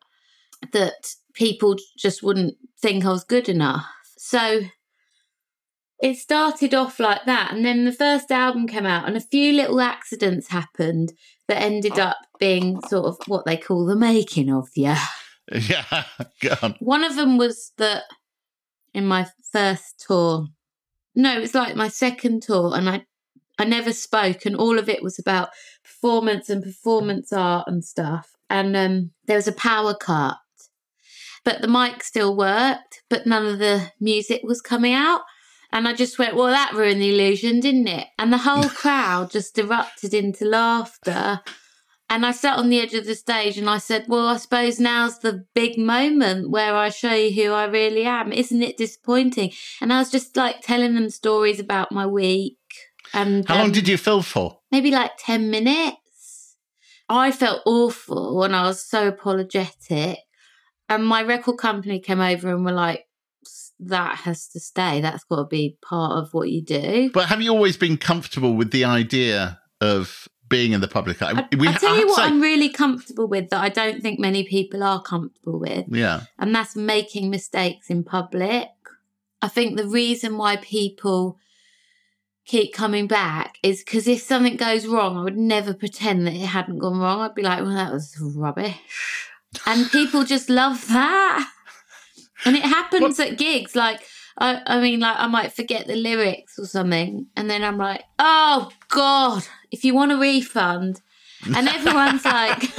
that 0.74 1.14
people 1.34 1.76
just 1.98 2.24
wouldn't 2.24 2.56
think 2.82 3.06
I 3.06 3.10
was 3.10 3.24
good 3.24 3.50
enough. 3.50 3.86
So 4.18 4.62
it 6.02 6.18
started 6.18 6.74
off 6.74 7.00
like 7.00 7.26
that. 7.26 7.54
And 7.54 7.66
then 7.66 7.86
the 7.86 7.92
first 7.92 8.32
album 8.32 8.68
came 8.68 8.86
out 8.86 9.08
and 9.08 9.18
a 9.18 9.22
few 9.22 9.54
little 9.54 9.82
accidents 9.82 10.50
happened 10.50 11.14
that 11.48 11.62
ended 11.62 11.98
oh. 11.98 12.04
up 12.04 12.18
being 12.40 12.80
sort 12.88 13.06
of 13.06 13.18
what 13.28 13.46
they 13.46 13.58
call 13.58 13.86
the 13.86 13.96
making 13.96 14.52
of 14.52 14.70
you. 14.76 14.96
Yeah, 15.50 16.04
go 16.42 16.56
on. 16.62 16.76
One 16.80 17.06
of 17.06 17.16
them 17.16 17.38
was 17.38 17.72
that 17.78 18.04
in 18.98 19.06
my 19.06 19.28
first 19.52 20.04
tour, 20.06 20.48
no, 21.16 21.38
it 21.38 21.42
was 21.42 21.56
like 21.56 21.76
my 21.76 21.88
second 21.88 22.42
tour, 22.44 22.76
and 22.76 22.90
I 22.90 23.06
I 23.60 23.66
never 23.66 23.94
spoke, 23.94 24.46
and 24.46 24.56
all 24.56 24.78
of 24.78 24.90
it 24.90 25.02
was 25.02 25.18
about 25.18 25.50
performance 25.84 26.50
and 26.50 26.64
performance 26.64 27.32
art 27.32 27.68
and 27.68 27.84
stuff. 27.84 28.36
And 28.50 28.76
um, 28.76 29.12
there 29.26 29.36
was 29.36 29.48
a 29.48 29.52
power 29.52 29.96
cut, 29.96 30.38
but 31.44 31.62
the 31.62 31.68
mic 31.68 32.04
still 32.04 32.36
worked, 32.36 33.04
but 33.10 33.26
none 33.26 33.46
of 33.46 33.60
the 33.60 33.92
music 34.00 34.42
was 34.44 34.62
coming 34.62 34.94
out. 34.94 35.22
And 35.72 35.88
I 35.88 35.94
just 35.94 36.18
went, 36.18 36.36
well, 36.36 36.48
that 36.48 36.74
ruined 36.74 37.02
the 37.02 37.14
illusion, 37.14 37.60
didn't 37.60 37.88
it? 37.88 38.08
And 38.18 38.32
the 38.32 38.38
whole 38.40 38.70
crowd 38.82 39.32
just 39.32 39.58
erupted 39.58 40.14
into 40.14 40.46
laughter. 40.46 41.42
And 42.10 42.26
I 42.26 42.32
sat 42.32 42.58
on 42.58 42.70
the 42.70 42.80
edge 42.80 42.94
of 42.94 43.06
the 43.06 43.16
stage 43.16 43.58
and 43.58 43.70
I 43.70 43.80
said, 43.80 44.06
Well, 44.08 44.28
I 44.28 44.38
suppose 44.38 44.80
now's 44.80 45.20
the 45.20 45.46
big 45.54 45.78
moment 45.78 46.50
where 46.50 46.76
I 46.76 46.90
show 46.90 47.14
you 47.14 47.32
who 47.44 47.52
I 47.52 47.66
really 47.66 48.06
am. 48.06 48.32
Isn't 48.32 48.64
it 48.64 48.78
disappointing? 48.78 49.52
And 49.82 49.92
I 49.92 50.00
was 50.00 50.10
just 50.10 50.38
like 50.38 50.62
telling 50.62 50.96
them 50.96 51.10
stories 51.10 51.60
about 51.60 51.92
my 51.92 52.08
week. 52.08 52.58
And 53.14 53.48
How 53.48 53.56
long 53.58 53.66
um, 53.68 53.72
did 53.72 53.88
you 53.88 53.98
fill 53.98 54.22
for? 54.22 54.60
maybe 54.72 54.92
like 54.92 55.12
10 55.20 55.50
minutes. 55.50 56.56
I 57.10 57.32
felt 57.32 57.62
awful 57.66 58.44
and 58.44 58.56
I 58.56 58.64
was 58.64 58.84
so 58.84 59.08
apologetic. 59.08 60.20
And 60.90 61.06
my 61.06 61.24
record 61.24 61.58
company 61.58 62.00
came 62.00 62.20
over 62.22 62.54
and 62.54 62.64
were 62.66 62.72
like, 62.72 63.06
that 63.80 64.18
has 64.20 64.48
to 64.50 64.60
stay. 64.60 65.02
That's 65.02 65.24
got 65.26 65.38
to 65.38 65.46
be 65.46 65.78
part 65.82 66.18
of 66.18 66.34
what 66.34 66.50
you 66.50 66.64
do. 66.64 67.12
But 67.14 67.30
have 67.30 67.42
you 67.42 67.52
always 67.52 67.78
been 67.78 67.98
comfortable 67.98 68.56
with 68.56 68.72
the 68.72 68.86
idea 68.86 69.60
of 69.80 70.28
being 70.50 70.72
in 70.74 70.82
the 70.82 70.88
public 70.88 71.22
eye? 71.22 71.32
I, 71.32 71.56
We- 71.56 71.68
I 71.68 71.74
tell 71.74 71.90
have 71.92 72.00
you 72.00 72.08
what, 72.08 72.18
say- 72.18 72.24
I'm 72.24 72.42
really 72.42 72.70
comfortable 72.70 73.28
with 73.28 73.50
that 73.50 73.62
I 73.62 73.70
don't 73.70 74.02
think 74.02 74.20
many 74.20 74.44
people 74.44 74.84
are 74.84 75.02
comfortable 75.02 75.60
with, 75.60 75.86
yeah. 75.90 76.22
and 76.40 76.54
that's 76.56 76.76
making 76.76 77.30
mistakes 77.30 77.90
in 77.90 78.04
public. 78.04 78.70
I 79.42 79.48
think 79.48 79.78
the 79.78 79.88
reason 79.88 80.38
why 80.38 80.56
people 80.58 81.38
keep 82.46 82.74
coming 82.74 83.08
back 83.08 83.58
is 83.62 83.84
because 83.84 84.08
if 84.08 84.22
something 84.22 84.56
goes 84.56 84.88
wrong, 84.88 85.18
I 85.18 85.24
would 85.24 85.38
never 85.38 85.74
pretend 85.74 86.26
that 86.26 86.34
it 86.34 86.46
hadn't 86.46 86.80
gone 86.80 86.98
wrong. 87.00 87.20
I'd 87.22 87.36
be 87.36 87.42
like, 87.42 87.62
well, 87.62 87.76
that 87.76 87.92
was 87.92 88.16
rubbish. 88.20 88.76
And 89.66 89.90
people 89.92 90.24
just 90.24 90.50
love 90.50 90.88
that. 90.90 91.50
And 92.46 92.56
it 92.56 92.62
happens 92.64 93.20
at 93.20 93.40
gigs. 93.40 93.76
Like, 93.76 94.02
I, 94.38 94.62
I 94.66 94.82
mean, 94.82 95.00
like, 95.00 95.18
I 95.18 95.28
might 95.28 95.54
forget 95.54 95.88
the 95.88 95.96
lyrics 95.96 96.60
or 96.60 96.66
something. 96.66 97.28
And 97.36 97.50
then 97.50 97.64
I'm 97.64 97.78
like, 97.78 98.04
oh, 98.20 98.70
God, 98.90 99.44
if 99.72 99.84
you 99.84 99.94
want 99.96 100.12
a 100.12 100.18
refund. 100.18 101.02
And 101.56 101.68
everyone's 101.68 102.26
like, 102.26 102.72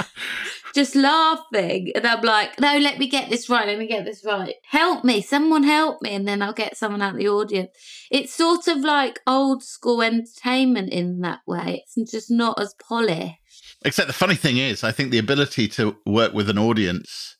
just 0.73 0.95
laughing. 0.95 1.91
And 1.95 2.05
I'm 2.07 2.21
like, 2.21 2.59
no, 2.59 2.77
let 2.77 2.97
me 2.97 3.07
get 3.07 3.29
this 3.29 3.49
right. 3.49 3.67
Let 3.67 3.77
me 3.77 3.87
get 3.87 4.05
this 4.05 4.23
right. 4.25 4.55
Help 4.63 5.03
me. 5.03 5.21
Someone 5.21 5.63
help 5.63 6.01
me. 6.01 6.13
And 6.13 6.27
then 6.27 6.41
I'll 6.41 6.53
get 6.53 6.77
someone 6.77 7.01
out 7.01 7.13
of 7.13 7.19
the 7.19 7.27
audience. 7.27 7.71
It's 8.09 8.33
sort 8.33 8.67
of 8.67 8.79
like 8.79 9.19
old 9.27 9.63
school 9.63 10.01
entertainment 10.01 10.93
in 10.93 11.19
that 11.21 11.41
way. 11.45 11.83
It's 11.95 12.11
just 12.11 12.31
not 12.31 12.59
as 12.59 12.73
polished. 12.75 13.35
Except 13.83 14.07
the 14.07 14.13
funny 14.13 14.35
thing 14.35 14.57
is, 14.57 14.83
I 14.83 14.91
think 14.91 15.11
the 15.11 15.19
ability 15.19 15.67
to 15.69 15.95
work 16.05 16.33
with 16.33 16.49
an 16.49 16.57
audience 16.57 17.37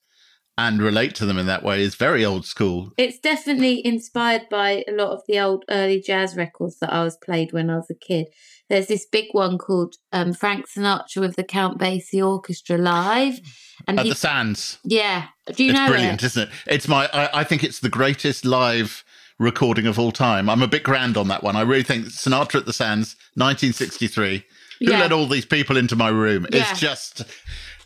and 0.60 0.82
relate 0.82 1.16
to 1.16 1.26
them 1.26 1.38
in 1.38 1.46
that 1.48 1.64
way 1.64 1.82
is 1.82 1.96
very 1.96 2.26
old 2.26 2.46
school. 2.46 2.92
It's 2.98 3.18
definitely 3.20 3.86
inspired 3.86 4.44
by 4.50 4.84
a 4.88 4.92
lot 4.92 5.12
of 5.12 5.22
the 5.28 5.40
old 5.40 5.64
early 5.70 6.02
jazz 6.02 6.36
records 6.36 6.80
that 6.80 6.92
I 6.92 7.04
was 7.04 7.16
played 7.18 7.54
when 7.54 7.70
I 7.70 7.78
was 7.78 7.90
a 7.90 7.96
kid. 7.96 8.28
There's 8.70 8.88
this 8.88 9.06
big 9.06 9.28
one 9.32 9.58
called 9.58 9.96
um, 10.12 10.34
Frank 10.34 10.66
Sinatra 10.70 11.22
with 11.22 11.36
the 11.38 11.44
Count 11.44 11.80
Basie 11.80 12.24
Orchestra 12.24 12.78
live, 12.78 13.40
and 13.88 13.98
At 14.00 14.06
he, 14.06 14.12
the 14.12 14.16
Sands. 14.18 14.78
yeah, 14.84 15.28
do 15.56 15.64
you 15.64 15.72
it's 15.72 15.80
know 15.80 15.86
It's 15.86 15.92
brilliant, 15.92 16.24
it? 16.24 16.26
isn't 16.26 16.44
it? 16.44 16.56
It's 16.68 16.88
my. 16.88 17.10
I, 17.14 17.40
I 17.40 17.44
think 17.46 17.64
it's 17.64 17.80
the 17.80 17.90
greatest 17.90 18.44
live 18.46 19.04
recording 19.40 19.88
of 19.88 19.98
all 19.98 20.12
time. 20.12 20.50
I'm 20.50 20.62
a 20.62 20.68
bit 20.68 20.84
grand 20.84 21.16
on 21.18 21.30
that 21.30 21.42
one. 21.44 21.56
I 21.56 21.62
really 21.62 21.84
think 21.84 22.08
Sinatra 22.08 22.56
at 22.60 22.66
the 22.66 22.74
Sands, 22.74 23.16
1963. 23.36 24.44
Who 24.80 24.86
Yeah. 24.92 25.00
let 25.00 25.12
all 25.14 25.26
these 25.28 25.46
people 25.46 25.76
into 25.78 25.96
my 25.96 26.10
room? 26.10 26.46
Yeah. 26.52 26.70
It's 26.70 26.80
just. 26.80 27.24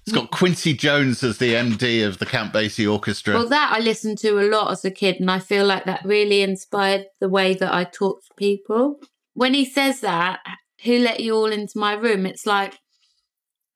It's 0.06 0.12
got 0.12 0.32
Quincy 0.32 0.74
Jones 0.74 1.24
as 1.24 1.38
the 1.38 1.54
MD 1.54 2.06
of 2.06 2.20
the 2.20 2.26
Count 2.26 2.54
Basie 2.54 2.92
Orchestra. 2.92 3.36
Well, 3.36 3.48
that 3.48 3.74
I 3.74 3.80
listened 3.80 4.18
to 4.20 4.40
a 4.40 4.50
lot 4.50 4.72
as 4.72 4.84
a 4.84 4.92
kid, 4.92 5.16
and 5.20 5.32
I 5.32 5.40
feel 5.40 5.66
like 5.66 5.86
that 5.86 6.04
really 6.04 6.42
inspired 6.42 7.06
the 7.22 7.30
way 7.30 7.54
that 7.54 7.74
I 7.74 7.86
talk 7.86 8.22
to 8.24 8.34
people. 8.38 9.00
When 9.34 9.54
he 9.54 9.64
says 9.64 10.02
that, 10.02 10.42
who 10.84 11.00
let 11.00 11.22
you 11.22 11.36
all 11.36 11.52
into 11.52 11.80
my 11.80 11.94
room? 11.94 12.26
It's 12.26 12.46
like 12.46 12.78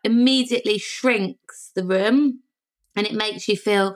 immediately 0.04 0.78
shrinks 0.78 1.72
the 1.76 1.84
room 1.84 2.42
and 2.96 3.06
it 3.08 3.14
makes 3.14 3.48
you 3.48 3.58
feel 3.58 3.96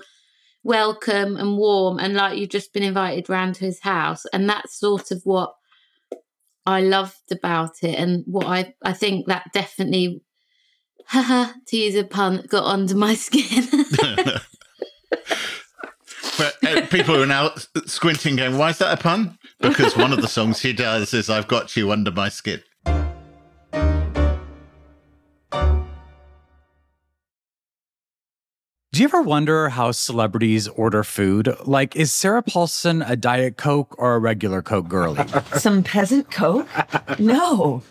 welcome 0.63 1.37
and 1.37 1.57
warm 1.57 1.99
and 1.99 2.13
like 2.13 2.37
you've 2.37 2.49
just 2.49 2.73
been 2.73 2.83
invited 2.83 3.29
round 3.29 3.55
to 3.55 3.65
his 3.65 3.81
house. 3.81 4.25
And 4.33 4.49
that's 4.49 4.79
sort 4.79 5.11
of 5.11 5.21
what 5.23 5.53
I 6.65 6.81
loved 6.81 7.31
about 7.31 7.83
it 7.83 7.95
and 7.95 8.23
what 8.27 8.45
I, 8.45 8.73
I 8.83 8.93
think 8.93 9.27
that 9.27 9.45
definitely, 9.53 10.21
haha, 11.07 11.53
to 11.67 11.77
use 11.77 11.95
a 11.95 12.03
pun, 12.03 12.45
got 12.47 12.65
under 12.65 12.95
my 12.95 13.15
skin. 13.15 13.67
But 16.37 16.55
uh, 16.65 16.87
people 16.87 17.21
are 17.21 17.25
now 17.25 17.51
squinting, 17.85 18.35
going, 18.35 18.57
"Why 18.57 18.69
is 18.69 18.77
that 18.79 18.97
a 18.97 19.01
pun?" 19.01 19.37
Because 19.59 19.95
one 19.95 20.11
of 20.11 20.21
the 20.21 20.27
songs 20.27 20.61
he 20.61 20.73
does 20.73 21.13
is 21.13 21.29
"I've 21.29 21.47
got 21.47 21.75
you 21.77 21.91
under 21.91 22.09
my 22.09 22.29
skin." 22.29 22.63
Do 28.93 28.99
you 28.99 29.05
ever 29.05 29.21
wonder 29.21 29.69
how 29.69 29.91
celebrities 29.91 30.67
order 30.67 31.03
food? 31.03 31.55
Like, 31.65 31.95
is 31.95 32.11
Sarah 32.11 32.41
Paulson 32.41 33.01
a 33.01 33.15
Diet 33.15 33.55
Coke 33.57 33.95
or 33.97 34.15
a 34.15 34.19
regular 34.19 34.61
Coke 34.61 34.89
girlie? 34.89 35.23
Some 35.57 35.81
peasant 35.81 36.29
coke? 36.29 36.67
No. 37.17 37.83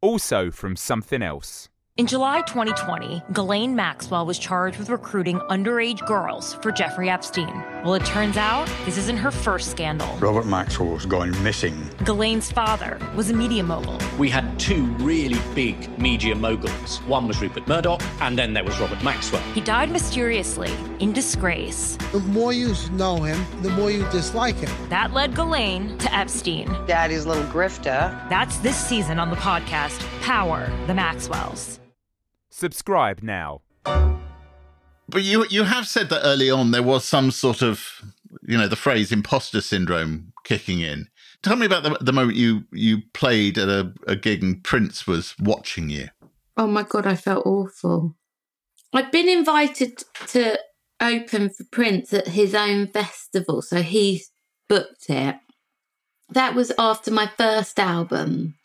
Also 0.00 0.52
from 0.52 0.76
Somethin' 0.76 1.22
Else. 1.22 1.68
In 1.98 2.06
July 2.06 2.42
2020, 2.42 3.24
Ghislaine 3.32 3.74
Maxwell 3.74 4.24
was 4.24 4.38
charged 4.38 4.78
with 4.78 4.88
recruiting 4.88 5.40
underage 5.50 6.06
girls 6.06 6.54
for 6.62 6.70
Jeffrey 6.70 7.10
Epstein. 7.10 7.52
Well, 7.82 7.94
it 7.94 8.04
turns 8.04 8.36
out 8.36 8.70
this 8.84 8.96
isn't 8.96 9.16
her 9.16 9.32
first 9.32 9.72
scandal. 9.72 10.06
Robert 10.18 10.46
Maxwell 10.46 10.90
was 10.90 11.06
going 11.06 11.32
missing. 11.42 11.90
Ghislaine's 12.04 12.52
father 12.52 13.00
was 13.16 13.30
a 13.30 13.34
media 13.34 13.64
mogul. 13.64 13.98
We 14.16 14.30
had 14.30 14.60
two 14.60 14.84
really 14.98 15.40
big 15.56 15.98
media 15.98 16.36
moguls. 16.36 16.98
One 16.98 17.26
was 17.26 17.42
Rupert 17.42 17.66
Murdoch, 17.66 18.00
and 18.20 18.38
then 18.38 18.54
there 18.54 18.62
was 18.62 18.78
Robert 18.78 19.02
Maxwell. 19.02 19.42
He 19.52 19.60
died 19.60 19.90
mysteriously, 19.90 20.70
in 21.00 21.12
disgrace. 21.12 21.98
The 22.12 22.20
more 22.20 22.52
you 22.52 22.76
know 22.92 23.16
him, 23.16 23.44
the 23.62 23.70
more 23.70 23.90
you 23.90 24.08
dislike 24.12 24.54
him. 24.54 24.70
That 24.88 25.14
led 25.14 25.34
Ghislaine 25.34 25.98
to 25.98 26.14
Epstein. 26.14 26.68
Daddy's 26.86 27.26
little 27.26 27.42
grifter. 27.46 28.28
That's 28.28 28.58
this 28.58 28.76
season 28.76 29.18
on 29.18 29.30
the 29.30 29.36
podcast 29.36 29.98
Power 30.22 30.70
the 30.86 30.94
Maxwells. 30.94 31.80
Subscribe 32.58 33.22
now. 33.22 33.60
But 33.84 35.22
you 35.22 35.46
you 35.48 35.62
have 35.62 35.86
said 35.86 36.08
that 36.08 36.22
early 36.24 36.50
on 36.50 36.72
there 36.72 36.82
was 36.82 37.04
some 37.04 37.30
sort 37.30 37.62
of 37.62 38.02
you 38.42 38.58
know 38.58 38.66
the 38.66 38.74
phrase 38.74 39.12
imposter 39.12 39.60
syndrome 39.60 40.32
kicking 40.42 40.80
in. 40.80 41.06
Tell 41.44 41.54
me 41.54 41.66
about 41.66 41.84
the, 41.84 41.96
the 42.00 42.12
moment 42.12 42.36
you 42.36 42.64
you 42.72 43.02
played 43.14 43.58
at 43.58 43.68
a, 43.68 43.92
a 44.08 44.16
gig 44.16 44.42
and 44.42 44.64
Prince 44.64 45.06
was 45.06 45.36
watching 45.38 45.88
you. 45.88 46.08
Oh 46.56 46.66
my 46.66 46.82
god, 46.82 47.06
I 47.06 47.14
felt 47.14 47.46
awful. 47.46 48.16
I'd 48.92 49.12
been 49.12 49.28
invited 49.28 50.02
to 50.26 50.58
open 51.00 51.50
for 51.50 51.62
Prince 51.70 52.12
at 52.12 52.26
his 52.26 52.56
own 52.56 52.88
festival, 52.88 53.62
so 53.62 53.82
he 53.82 54.24
booked 54.68 55.08
it. 55.08 55.36
That 56.30 56.56
was 56.56 56.72
after 56.76 57.12
my 57.12 57.30
first 57.38 57.78
album. 57.78 58.57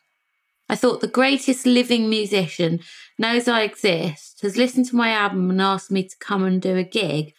I 0.69 0.75
thought 0.75 1.01
the 1.01 1.07
greatest 1.07 1.65
living 1.65 2.09
musician 2.09 2.79
knows 3.19 3.47
I 3.47 3.61
exist, 3.61 4.41
has 4.41 4.57
listened 4.57 4.87
to 4.87 4.95
my 4.95 5.09
album 5.09 5.49
and 5.49 5.61
asked 5.61 5.91
me 5.91 6.07
to 6.07 6.15
come 6.19 6.43
and 6.43 6.61
do 6.61 6.77
a 6.77 6.83
gig. 6.83 7.33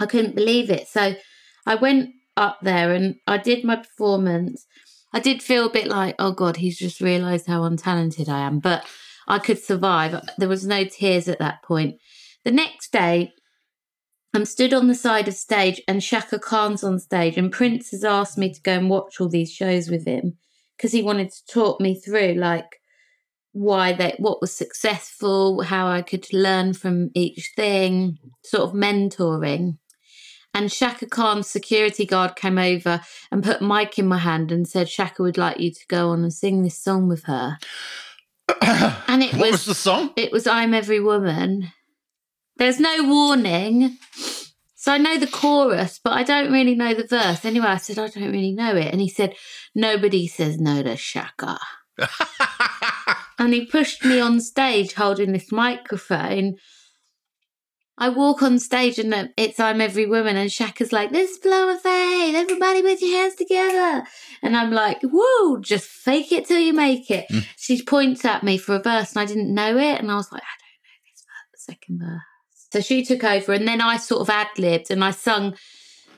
I 0.00 0.06
couldn't 0.06 0.34
believe 0.34 0.70
it. 0.70 0.88
So 0.88 1.14
I 1.66 1.74
went 1.74 2.10
up 2.36 2.58
there 2.62 2.92
and 2.92 3.16
I 3.26 3.38
did 3.38 3.64
my 3.64 3.76
performance. 3.76 4.66
I 5.12 5.20
did 5.20 5.42
feel 5.42 5.66
a 5.66 5.72
bit 5.72 5.86
like, 5.86 6.16
oh 6.18 6.32
God, 6.32 6.56
he's 6.56 6.78
just 6.78 7.00
realised 7.00 7.46
how 7.46 7.60
untalented 7.60 8.28
I 8.28 8.40
am, 8.40 8.58
but 8.58 8.84
I 9.28 9.38
could 9.38 9.58
survive. 9.58 10.20
There 10.38 10.48
was 10.48 10.66
no 10.66 10.84
tears 10.84 11.28
at 11.28 11.38
that 11.38 11.62
point. 11.62 11.96
The 12.44 12.50
next 12.50 12.92
day, 12.92 13.32
I'm 14.34 14.46
stood 14.46 14.72
on 14.72 14.88
the 14.88 14.94
side 14.94 15.28
of 15.28 15.34
stage 15.34 15.82
and 15.86 16.00
Chaka 16.00 16.38
Khan's 16.38 16.82
on 16.82 16.98
stage, 16.98 17.36
and 17.36 17.52
Prince 17.52 17.90
has 17.90 18.02
asked 18.02 18.38
me 18.38 18.52
to 18.52 18.62
go 18.62 18.72
and 18.72 18.88
watch 18.88 19.20
all 19.20 19.28
these 19.28 19.52
shows 19.52 19.90
with 19.90 20.06
him 20.06 20.38
because 20.82 20.92
he 20.92 21.02
wanted 21.02 21.30
to 21.30 21.46
talk 21.46 21.80
me 21.80 21.94
through 21.94 22.34
like 22.34 22.80
why 23.52 23.92
they 23.92 24.16
what 24.18 24.40
was 24.40 24.52
successful, 24.52 25.62
how 25.62 25.86
I 25.86 26.02
could 26.02 26.26
learn 26.32 26.72
from 26.74 27.10
each 27.14 27.52
thing, 27.54 28.18
sort 28.42 28.64
of 28.64 28.72
mentoring. 28.72 29.78
And 30.52 30.70
Chaka 30.70 31.06
Khan's 31.06 31.46
security 31.46 32.04
guard 32.04 32.34
came 32.34 32.58
over 32.58 33.00
and 33.30 33.44
put 33.44 33.62
Mike 33.62 33.96
in 33.96 34.08
my 34.08 34.18
hand 34.18 34.50
and 34.50 34.66
said, 34.68 34.88
Shaka 34.88 35.22
would 35.22 35.38
like 35.38 35.60
you 35.60 35.70
to 35.70 35.86
go 35.88 36.10
on 36.10 36.24
and 36.24 36.32
sing 36.32 36.62
this 36.62 36.76
song 36.76 37.08
with 37.08 37.24
her. 37.24 37.58
and 38.60 39.22
it 39.22 39.34
what 39.34 39.40
was, 39.40 39.52
was 39.52 39.64
the 39.66 39.74
song? 39.74 40.12
It 40.16 40.32
was 40.32 40.48
I'm 40.48 40.74
Every 40.74 41.00
Woman. 41.00 41.70
There's 42.56 42.80
no 42.80 43.04
warning. 43.04 43.98
So 44.82 44.90
I 44.90 44.98
know 44.98 45.16
the 45.16 45.28
chorus, 45.28 46.00
but 46.02 46.12
I 46.12 46.24
don't 46.24 46.50
really 46.50 46.74
know 46.74 46.92
the 46.92 47.06
verse. 47.06 47.44
Anyway, 47.44 47.66
I 47.66 47.76
said, 47.76 48.00
I 48.00 48.08
don't 48.08 48.32
really 48.32 48.50
know 48.50 48.74
it. 48.74 48.90
And 48.90 49.00
he 49.00 49.08
said, 49.08 49.36
Nobody 49.76 50.26
says 50.26 50.58
no 50.58 50.82
to 50.82 50.96
Chaka. 50.96 51.60
and 53.38 53.54
he 53.54 53.64
pushed 53.64 54.04
me 54.04 54.18
on 54.18 54.40
stage 54.40 54.94
holding 54.94 55.30
this 55.30 55.52
microphone. 55.52 56.56
I 57.96 58.08
walk 58.08 58.42
on 58.42 58.58
stage 58.58 58.98
and 58.98 59.30
it's 59.36 59.60
I'm 59.60 59.80
Every 59.80 60.04
Woman, 60.04 60.36
and 60.36 60.50
Chaka's 60.50 60.92
like, 60.92 61.12
This 61.12 61.38
blow 61.38 61.72
of 61.72 61.80
faith, 61.80 62.34
everybody 62.34 62.82
put 62.82 63.00
your 63.00 63.20
hands 63.20 63.36
together. 63.36 64.02
And 64.42 64.56
I'm 64.56 64.72
like, 64.72 64.98
Whoa, 65.04 65.60
just 65.60 65.86
fake 65.86 66.32
it 66.32 66.46
till 66.46 66.58
you 66.58 66.72
make 66.72 67.08
it. 67.08 67.28
Mm. 67.30 67.46
She 67.56 67.84
points 67.84 68.24
at 68.24 68.42
me 68.42 68.58
for 68.58 68.74
a 68.74 68.82
verse, 68.82 69.12
and 69.12 69.20
I 69.20 69.26
didn't 69.26 69.54
know 69.54 69.78
it. 69.78 70.00
And 70.00 70.10
I 70.10 70.16
was 70.16 70.32
like, 70.32 70.42
I 70.42 70.58
don't 70.58 70.82
know 70.82 70.98
this 71.04 71.24
verse, 71.24 71.76
second 71.76 72.00
verse. 72.00 72.31
So 72.72 72.80
she 72.80 73.04
took 73.04 73.22
over, 73.22 73.52
and 73.52 73.68
then 73.68 73.80
I 73.80 73.98
sort 73.98 74.22
of 74.22 74.30
ad 74.30 74.48
libbed 74.56 74.90
and 74.90 75.04
I 75.04 75.10
sung 75.10 75.54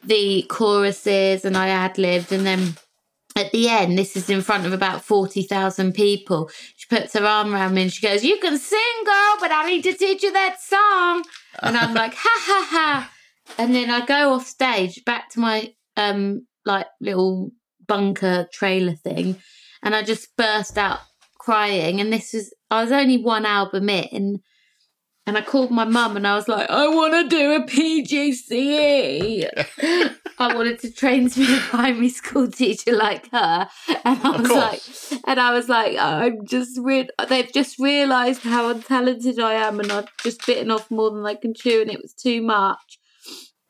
the 0.04 0.42
choruses 0.48 1.44
and 1.44 1.56
I 1.56 1.68
ad 1.68 1.98
libbed, 1.98 2.32
and 2.32 2.46
then 2.46 2.76
at 3.36 3.50
the 3.50 3.68
end, 3.68 3.98
this 3.98 4.16
is 4.16 4.30
in 4.30 4.42
front 4.42 4.64
of 4.64 4.72
about 4.72 5.04
40,000 5.04 5.92
people. 5.92 6.50
She 6.76 6.86
puts 6.88 7.14
her 7.14 7.26
arm 7.26 7.52
around 7.52 7.74
me 7.74 7.82
and 7.82 7.92
she 7.92 8.06
goes, 8.06 8.22
You 8.22 8.38
can 8.38 8.58
sing, 8.58 8.78
girl, 9.04 9.36
but 9.40 9.50
I 9.50 9.66
need 9.66 9.82
to 9.82 9.92
teach 9.92 10.22
you 10.22 10.32
that 10.32 10.60
song. 10.60 11.24
And 11.60 11.76
I'm 11.76 11.94
like, 11.94 12.14
Ha 12.14 12.40
ha 12.40 12.68
ha. 12.70 13.10
And 13.58 13.74
then 13.74 13.90
I 13.90 14.06
go 14.06 14.34
off 14.34 14.46
stage 14.46 15.04
back 15.04 15.30
to 15.30 15.40
my 15.40 15.74
um 15.96 16.46
like 16.64 16.86
little 17.00 17.50
bunker 17.86 18.48
trailer 18.52 18.94
thing. 18.94 19.36
And 19.82 19.94
I 19.94 20.02
just 20.02 20.36
burst 20.36 20.78
out 20.78 21.00
crying. 21.38 22.00
And 22.00 22.12
this 22.12 22.32
was, 22.32 22.54
I 22.70 22.82
was 22.82 22.92
only 22.92 23.18
one 23.18 23.44
album 23.44 23.88
in. 23.88 24.40
And 25.26 25.38
I 25.38 25.40
called 25.40 25.70
my 25.70 25.84
mum 25.84 26.18
and 26.18 26.26
I 26.26 26.34
was 26.34 26.48
like, 26.48 26.68
I 26.68 26.86
want 26.86 27.14
to 27.14 27.26
do 27.28 27.52
a 27.54 27.60
PGCE. 27.64 29.48
I 30.38 30.54
wanted 30.54 30.80
to 30.80 30.92
train 30.92 31.30
to 31.30 31.40
be 31.40 31.56
a 31.56 31.60
primary 31.60 32.10
school 32.10 32.50
teacher 32.50 32.94
like 32.94 33.30
her. 33.30 33.68
And 34.04 34.20
I 34.22 34.36
was 34.36 34.50
like, 34.50 34.82
and 35.26 35.40
I 35.40 35.54
was 35.54 35.70
like, 35.70 35.96
I'm 35.98 36.44
just, 36.44 36.78
re- 36.78 37.08
they've 37.28 37.50
just 37.50 37.78
realised 37.78 38.42
how 38.42 38.72
untalented 38.74 39.38
I 39.38 39.54
am 39.54 39.80
and 39.80 39.90
I've 39.90 40.14
just 40.18 40.44
bitten 40.46 40.70
off 40.70 40.90
more 40.90 41.10
than 41.10 41.24
I 41.24 41.36
can 41.36 41.54
chew 41.54 41.80
and 41.80 41.90
it 41.90 42.02
was 42.02 42.12
too 42.12 42.42
much. 42.42 42.98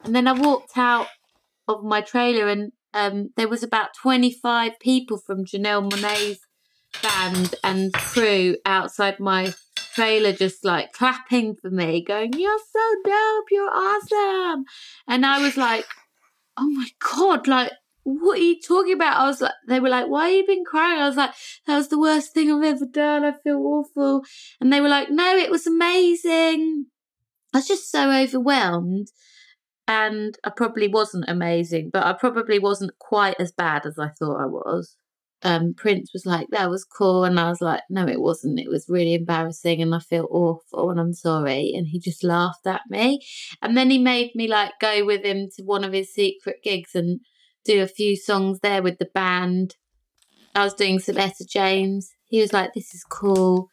And 0.02 0.14
then 0.14 0.26
I 0.26 0.32
walked 0.32 0.76
out 0.76 1.06
of 1.68 1.84
my 1.84 2.00
trailer 2.00 2.48
and 2.48 2.72
um, 2.94 3.30
there 3.36 3.48
was 3.48 3.62
about 3.62 3.94
25 3.94 4.80
people 4.80 5.18
from 5.18 5.44
Janelle 5.44 5.88
Monáe's 5.88 6.40
band 7.02 7.54
and 7.62 7.92
crew 7.92 8.56
outside 8.64 9.20
my 9.20 9.54
trailer 9.94 10.32
just 10.32 10.64
like 10.64 10.92
clapping 10.92 11.54
for 11.54 11.70
me, 11.70 12.02
going, 12.02 12.32
You're 12.32 12.58
so 12.58 12.94
dope, 13.04 13.44
you're 13.50 13.70
awesome. 13.70 14.64
And 15.06 15.24
I 15.24 15.40
was 15.40 15.56
like, 15.56 15.86
Oh 16.56 16.68
my 16.70 16.88
God, 17.16 17.46
like, 17.48 17.72
what 18.04 18.38
are 18.38 18.42
you 18.42 18.60
talking 18.60 18.92
about? 18.92 19.16
I 19.16 19.26
was 19.26 19.40
like, 19.40 19.54
they 19.66 19.80
were 19.80 19.88
like, 19.88 20.08
why 20.08 20.28
have 20.28 20.36
you 20.36 20.46
been 20.46 20.64
crying? 20.64 21.00
I 21.00 21.08
was 21.08 21.16
like, 21.16 21.32
that 21.66 21.76
was 21.76 21.88
the 21.88 21.98
worst 21.98 22.34
thing 22.34 22.52
I've 22.52 22.62
ever 22.62 22.84
done. 22.84 23.24
I 23.24 23.32
feel 23.32 23.56
awful. 23.56 24.22
And 24.60 24.70
they 24.70 24.80
were 24.80 24.90
like, 24.90 25.10
no, 25.10 25.36
it 25.36 25.50
was 25.50 25.66
amazing. 25.66 26.86
I 27.54 27.58
was 27.58 27.66
just 27.66 27.90
so 27.90 28.12
overwhelmed. 28.12 29.08
And 29.88 30.36
I 30.44 30.50
probably 30.50 30.86
wasn't 30.86 31.24
amazing, 31.28 31.90
but 31.92 32.04
I 32.04 32.12
probably 32.12 32.58
wasn't 32.58 32.98
quite 32.98 33.36
as 33.38 33.52
bad 33.52 33.86
as 33.86 33.98
I 33.98 34.08
thought 34.08 34.42
I 34.42 34.46
was 34.46 34.96
um, 35.44 35.74
Prince 35.76 36.10
was 36.14 36.24
like, 36.24 36.48
that 36.50 36.70
was 36.70 36.84
cool. 36.84 37.24
And 37.24 37.38
I 37.38 37.50
was 37.50 37.60
like, 37.60 37.82
no, 37.90 38.08
it 38.08 38.20
wasn't. 38.20 38.58
It 38.58 38.68
was 38.70 38.86
really 38.88 39.14
embarrassing 39.14 39.82
and 39.82 39.94
I 39.94 39.98
feel 39.98 40.26
awful 40.30 40.90
and 40.90 40.98
I'm 40.98 41.12
sorry. 41.12 41.72
And 41.74 41.86
he 41.86 42.00
just 42.00 42.24
laughed 42.24 42.66
at 42.66 42.80
me. 42.88 43.20
And 43.62 43.76
then 43.76 43.90
he 43.90 43.98
made 43.98 44.30
me 44.34 44.48
like 44.48 44.72
go 44.80 45.04
with 45.04 45.22
him 45.22 45.48
to 45.56 45.62
one 45.62 45.84
of 45.84 45.92
his 45.92 46.12
secret 46.12 46.56
gigs 46.64 46.94
and 46.94 47.20
do 47.64 47.82
a 47.82 47.86
few 47.86 48.16
songs 48.16 48.60
there 48.60 48.82
with 48.82 48.98
the 48.98 49.08
band. 49.14 49.76
I 50.54 50.64
was 50.64 50.74
doing 50.74 50.98
some 50.98 51.18
Etta 51.18 51.44
James. 51.48 52.10
He 52.26 52.40
was 52.40 52.52
like, 52.52 52.72
this 52.74 52.94
is 52.94 53.04
cool. 53.04 53.68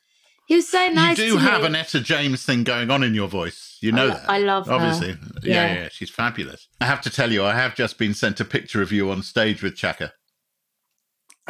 He 0.48 0.56
was 0.56 0.68
so 0.68 0.88
nice. 0.90 1.18
You 1.18 1.34
do 1.34 1.38
have 1.38 1.62
me. 1.62 1.68
an 1.68 1.76
Etta 1.76 2.02
James 2.02 2.44
thing 2.46 2.66
going 2.66 2.92
on 2.92 3.04
in 3.04 3.14
your 3.14 3.30
voice. 3.30 3.78
You 3.82 3.94
know 3.94 4.06
I, 4.06 4.08
that. 4.10 4.30
I 4.30 4.38
love 4.40 4.70
Obviously. 4.70 5.14
her. 5.14 5.20
Yeah, 5.44 5.54
Yeah. 5.54 5.74
yeah, 5.84 5.90
she's 5.90 6.10
fabulous. 6.10 6.68
I 6.82 6.86
have 6.86 7.00
to 7.04 7.10
tell 7.10 7.32
you, 7.32 7.46
I 7.46 7.54
have 7.54 7.76
just 7.76 7.98
been 7.98 8.14
sent 8.14 8.42
a 8.42 8.46
picture 8.46 8.82
of 8.82 8.92
you 8.92 9.10
on 9.10 9.24
stage 9.24 9.64
with 9.64 9.78
Chaka. 9.78 10.12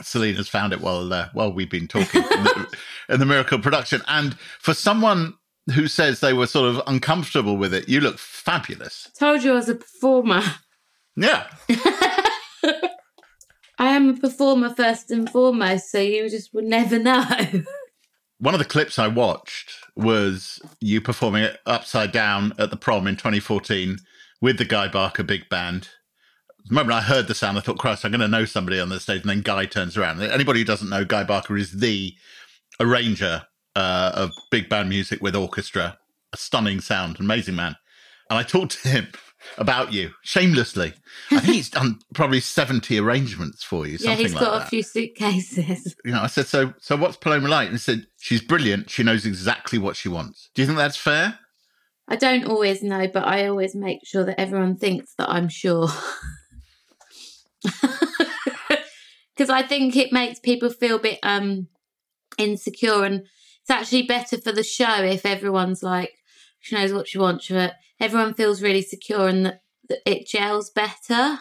Selena's 0.02 0.48
found 0.48 0.74
it 0.74 0.82
while 0.82 1.12
uh, 1.14 1.30
while 1.34 1.52
we've 1.52 1.70
been 1.70 1.88
talking 1.88 2.24
in, 2.24 2.44
the, 2.44 2.78
in 3.10 3.20
the 3.20 3.26
Miracle 3.26 3.60
production. 3.60 4.02
And 4.08 4.38
for 4.60 4.74
someone 4.74 5.36
who 5.74 5.88
says 5.88 6.20
they 6.20 6.34
were 6.34 6.48
sort 6.48 6.76
of 6.76 6.82
uncomfortable 6.88 7.58
with 7.58 7.74
it, 7.74 7.88
you 7.90 8.00
look 8.00 8.18
fabulous. 8.18 9.10
Told 9.18 9.44
you 9.44 9.52
I 9.52 9.56
was 9.56 9.70
a 9.70 9.76
performer. 9.76 10.42
Yeah. 11.16 11.48
I 13.78 13.96
am 13.96 14.10
a 14.10 14.14
performer 14.14 14.74
first 14.74 15.12
and 15.12 15.30
foremost, 15.30 15.92
so 15.92 16.00
you 16.00 16.30
just 16.30 16.54
would 16.54 16.66
never 16.66 17.00
know. 17.00 17.26
One 18.40 18.54
of 18.54 18.60
the 18.60 18.66
clips 18.66 18.98
I 18.98 19.08
watched 19.08 19.72
was 19.96 20.60
you 20.80 21.02
performing 21.02 21.44
it 21.44 21.60
upside 21.66 22.12
down 22.12 22.54
at 22.58 22.70
the 22.70 22.78
prom 22.78 23.08
in 23.08 23.16
2014 23.16 23.98
with 24.40 24.58
the 24.58 24.66
Guy 24.66 24.88
Barker 24.88 25.24
big 25.24 25.50
band. 25.50 25.90
The 26.68 26.74
moment 26.74 26.94
I 26.94 27.02
heard 27.02 27.28
the 27.28 27.36
sound, 27.36 27.58
I 27.58 27.62
thought, 27.62 27.78
Christ, 27.78 28.06
I'm 28.06 28.12
going 28.12 28.22
to 28.22 28.28
know 28.28 28.46
somebody 28.46 28.80
on 28.80 28.90
the 28.90 29.00
stage. 29.00 29.22
And 29.22 29.30
then 29.30 29.42
Guy 29.42 29.66
turns 29.66 29.98
around. 29.98 30.22
Anybody 30.22 30.60
who 30.60 30.66
doesn't 30.66 30.90
know, 30.90 31.04
Guy 31.04 31.24
Barker 31.24 31.58
is 31.58 31.72
the 31.72 32.14
arranger 32.80 33.44
uh, 33.76 34.12
of 34.14 34.32
big 34.50 34.70
band 34.70 34.90
music 34.90 35.22
with 35.22 35.36
orchestra. 35.36 35.98
A 36.34 36.38
stunning 36.38 36.80
sound, 36.80 37.20
amazing 37.20 37.56
man. 37.56 37.76
And 38.30 38.40
I 38.40 38.44
talked 38.44 38.82
to 38.84 38.88
him 38.88 39.08
about 39.58 39.92
you 39.92 40.12
shamelessly. 40.24 40.94
I 41.32 41.40
think 41.40 41.56
he's 41.56 41.70
done 41.70 42.00
probably 42.14 42.40
70 42.40 42.98
arrangements 43.00 43.64
for 43.64 43.86
you. 43.86 43.98
yeah, 44.02 44.16
he's 44.16 44.34
like 44.34 44.44
got 44.44 44.60
that. 44.60 44.68
a 44.68 44.70
few 44.70 44.84
suitcases. 44.84 45.96
You 46.06 46.12
know, 46.14 46.22
I 46.22 46.28
said, 46.28 46.48
so 46.48 46.74
so 46.80 46.96
what's 46.96 47.18
Paloma 47.18 47.48
like? 47.48 47.68
And 47.68 47.76
he 47.76 47.80
said, 47.80 48.08
she's 48.18 48.42
brilliant. 48.42 48.90
She 48.90 49.04
knows 49.04 49.26
exactly 49.26 49.78
what 49.78 49.96
she 49.96 50.10
wants. 50.10 50.50
Do 50.56 50.62
you 50.62 50.66
think 50.66 50.78
that's 50.78 50.98
fair? 50.98 51.38
I 52.08 52.16
don't 52.16 52.46
always 52.46 52.82
know, 52.82 53.08
but 53.08 53.26
I 53.26 53.48
always 53.48 53.76
make 53.76 54.00
sure 54.04 54.26
that 54.26 54.40
everyone 54.40 54.78
thinks 54.78 55.14
that 55.18 55.30
I'm 55.30 55.48
sure. 55.48 55.88
Because 59.34 59.50
I 59.50 59.64
think 59.64 59.96
it 59.96 60.12
makes 60.12 60.40
people 60.40 60.70
feel 60.70 60.98
a 60.98 61.02
bit 61.02 61.20
um 61.24 61.68
insecure, 62.38 63.04
and 63.04 63.22
it's 63.62 63.70
actually 63.70 64.04
better 64.04 64.38
for 64.38 64.52
the 64.52 64.64
show 64.64 65.04
if 65.04 65.26
everyone's 65.26 65.82
like, 65.82 66.12
she 66.60 66.76
knows 66.76 66.94
what 66.94 67.08
she 67.08 67.18
wants, 67.18 67.48
but 67.50 67.74
everyone 68.00 68.34
feels 68.34 68.62
really 68.62 68.82
secure 68.82 69.28
and 69.28 69.46
that, 69.46 69.62
that 69.90 70.00
it 70.06 70.28
gels 70.28 70.70
better. 70.70 71.40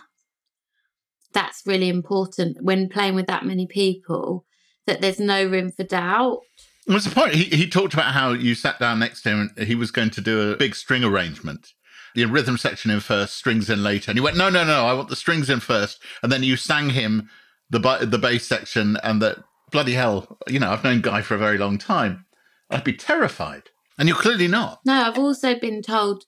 That's 1.33 1.63
really 1.67 1.89
important 1.89 2.63
when 2.63 2.89
playing 2.89 3.15
with 3.15 3.27
that 3.27 3.45
many 3.45 3.67
people, 3.67 4.47
that 4.87 5.01
there's 5.01 5.21
no 5.21 5.45
room 5.45 5.71
for 5.71 5.85
doubt. 5.85 6.41
What's 6.87 7.05
the 7.05 7.15
point? 7.15 7.35
He, 7.35 7.45
he 7.45 7.69
talked 7.69 7.95
about 7.95 8.13
how 8.13 8.33
you 8.33 8.55
sat 8.55 8.79
down 8.79 8.99
next 8.99 9.23
to 9.23 9.29
him 9.31 9.51
and 9.57 9.67
he 9.67 9.75
was 9.75 9.91
going 9.91 10.11
to 10.11 10.21
do 10.21 10.53
a 10.53 10.57
big 10.57 10.75
string 10.75 11.05
arrangement. 11.05 11.69
The 12.15 12.25
rhythm 12.25 12.57
section 12.57 12.91
in 12.91 13.01
first, 13.01 13.37
strings 13.37 13.71
in 13.71 13.83
later. 13.83 14.11
And 14.11 14.19
he 14.19 14.23
went, 14.23 14.37
no, 14.37 14.49
no, 14.49 14.65
no, 14.65 14.87
I 14.87 14.95
want 14.95 15.09
the 15.09 15.17
strings 15.17 15.49
in 15.49 15.61
first. 15.61 16.03
And 16.23 16.31
then 16.31 16.43
you 16.43 16.57
sang 16.57 16.91
him 16.91 17.29
the, 17.71 17.79
the 17.79 18.19
bass 18.19 18.47
section 18.47 18.97
and 19.03 19.23
that, 19.23 19.39
bloody 19.71 19.93
hell, 19.93 20.39
you 20.49 20.59
know, 20.59 20.71
I've 20.71 20.85
known 20.85 21.01
Guy 21.01 21.23
for 21.23 21.35
a 21.35 21.39
very 21.39 21.59
long 21.59 21.79
time. 21.79 22.27
I'd 22.69 22.85
be 22.85 22.93
terrified. 22.93 23.65
And 23.99 24.09
you're 24.09 24.19
clearly 24.19 24.49
not. 24.49 24.81
No, 24.85 24.95
I've 24.95 25.19
also 25.19 25.59
been 25.59 25.83
told 25.83 26.25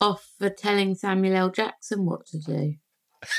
off 0.00 0.32
for 0.38 0.50
telling 0.50 0.94
Samuel 0.94 1.36
L. 1.36 1.50
Jackson 1.50 2.04
what 2.04 2.26
to 2.26 2.38
do. 2.38 2.74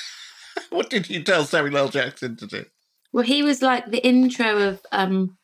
what 0.70 0.90
did 0.90 1.10
you 1.10 1.24
tell 1.24 1.46
Samuel 1.46 1.78
L. 1.78 1.90
Jackson 1.90 2.36
to 2.38 2.48
do? 2.48 2.66
Well, 3.12 3.26
he 3.26 3.44
was 3.44 3.62
like 3.62 3.92
the 3.92 4.06
intro 4.06 4.58
of 4.58 4.82
um 4.92 5.38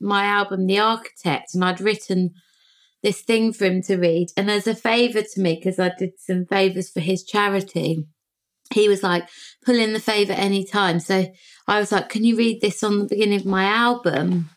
my 0.00 0.24
album, 0.24 0.66
The 0.66 0.78
Architect, 0.78 1.54
and 1.54 1.64
I'd 1.64 1.80
written 1.80 2.34
this 3.02 3.22
thing 3.22 3.52
for 3.52 3.64
him 3.64 3.82
to 3.82 3.96
read. 3.96 4.28
And 4.36 4.50
as 4.50 4.66
a 4.66 4.74
favour 4.74 5.22
to 5.22 5.40
me, 5.40 5.56
because 5.56 5.78
I 5.78 5.92
did 5.98 6.12
some 6.18 6.46
favours 6.46 6.90
for 6.90 7.00
his 7.00 7.24
charity, 7.24 8.06
he 8.72 8.88
was 8.88 9.02
like, 9.02 9.28
pull 9.64 9.76
in 9.76 9.92
the 9.92 10.00
favour 10.00 10.32
anytime. 10.32 11.00
So 11.00 11.26
I 11.66 11.78
was 11.78 11.92
like, 11.92 12.08
can 12.08 12.24
you 12.24 12.36
read 12.36 12.60
this 12.60 12.82
on 12.82 12.98
the 12.98 13.04
beginning 13.06 13.40
of 13.40 13.46
my 13.46 13.64
album? 13.64 14.50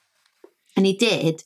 And 0.76 0.86
he 0.86 0.96
did. 0.96 1.44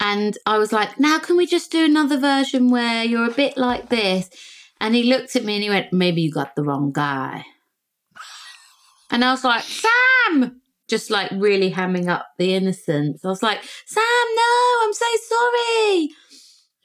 And 0.00 0.38
I 0.46 0.58
was 0.58 0.72
like, 0.72 1.00
now 1.00 1.18
can 1.18 1.36
we 1.36 1.46
just 1.46 1.72
do 1.72 1.84
another 1.84 2.18
version 2.18 2.70
where 2.70 3.04
you're 3.04 3.28
a 3.28 3.34
bit 3.34 3.56
like 3.56 3.88
this? 3.88 4.30
And 4.80 4.94
he 4.94 5.02
looked 5.02 5.34
at 5.34 5.44
me 5.44 5.54
and 5.54 5.62
he 5.62 5.70
went, 5.70 5.92
maybe 5.92 6.22
you 6.22 6.30
got 6.30 6.54
the 6.54 6.62
wrong 6.62 6.92
guy. 6.92 7.44
And 9.10 9.24
I 9.24 9.32
was 9.32 9.42
like, 9.42 9.64
Sam! 9.64 10.60
Just 10.88 11.10
like 11.10 11.30
really 11.32 11.70
hamming 11.70 12.08
up 12.08 12.28
the 12.38 12.54
innocence. 12.54 13.24
I 13.24 13.28
was 13.28 13.42
like, 13.42 13.62
Sam, 13.86 14.04
no, 14.36 14.78
I'm 14.82 14.92
so 14.92 15.06
sorry. 15.28 16.10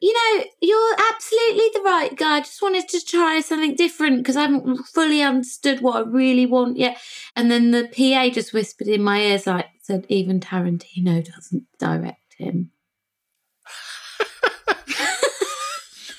You 0.04 0.12
know, 0.12 0.44
you're 0.62 0.96
absolutely 1.14 1.70
the 1.74 1.82
right 1.86 2.14
guy. 2.18 2.36
I 2.36 2.40
just 2.42 2.62
wanted 2.62 2.90
to 2.90 3.06
try 3.06 3.40
something 3.40 3.74
different 3.74 4.18
because 4.18 4.36
I 4.36 4.42
haven't 4.42 4.84
fully 4.88 5.22
understood 5.22 5.80
what 5.80 5.96
I 5.96 6.00
really 6.02 6.46
want 6.46 6.76
yet. 6.76 6.98
And 7.38 7.50
then 7.50 7.72
the 7.72 7.88
PA 7.88 8.30
just 8.30 8.52
whispered 8.52 8.90
in 8.90 9.02
my 9.02 9.22
ears, 9.22 9.48
like, 9.48 9.68
said, 9.82 10.06
even 10.10 10.42
Tarantino 10.42 11.24
doesn't 11.24 11.64
direct 11.80 12.34
him. 12.38 12.72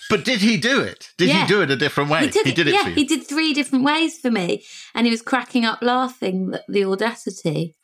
But 0.08 0.24
did 0.24 0.40
he 0.40 0.56
do 0.56 0.80
it? 0.80 1.10
Did 1.18 1.28
Yeah. 1.28 1.42
he 1.42 1.46
do 1.48 1.60
it 1.60 1.70
a 1.70 1.76
different 1.76 2.08
way? 2.08 2.20
He, 2.20 2.30
took 2.30 2.44
did 2.44 2.66
it 2.66 2.72
yeah, 2.72 2.84
for 2.84 2.88
you. 2.88 2.94
he 2.94 3.04
did 3.04 3.26
three 3.26 3.52
different 3.52 3.84
ways 3.84 4.18
for 4.18 4.30
me, 4.30 4.64
and 4.94 5.06
he 5.06 5.10
was 5.10 5.20
cracking 5.20 5.66
up 5.66 5.82
laughing 5.82 6.52
at 6.54 6.62
the 6.68 6.86
audacity, 6.86 7.74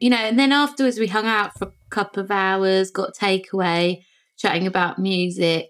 you 0.00 0.10
know. 0.10 0.16
And 0.16 0.38
then 0.38 0.52
afterwards, 0.52 0.98
we 0.98 1.06
hung 1.06 1.26
out 1.26 1.56
for 1.56 1.68
a 1.68 1.72
couple 1.90 2.22
of 2.22 2.30
hours, 2.30 2.90
got 2.90 3.14
takeaway, 3.14 4.02
chatting 4.36 4.66
about 4.66 4.98
music. 4.98 5.66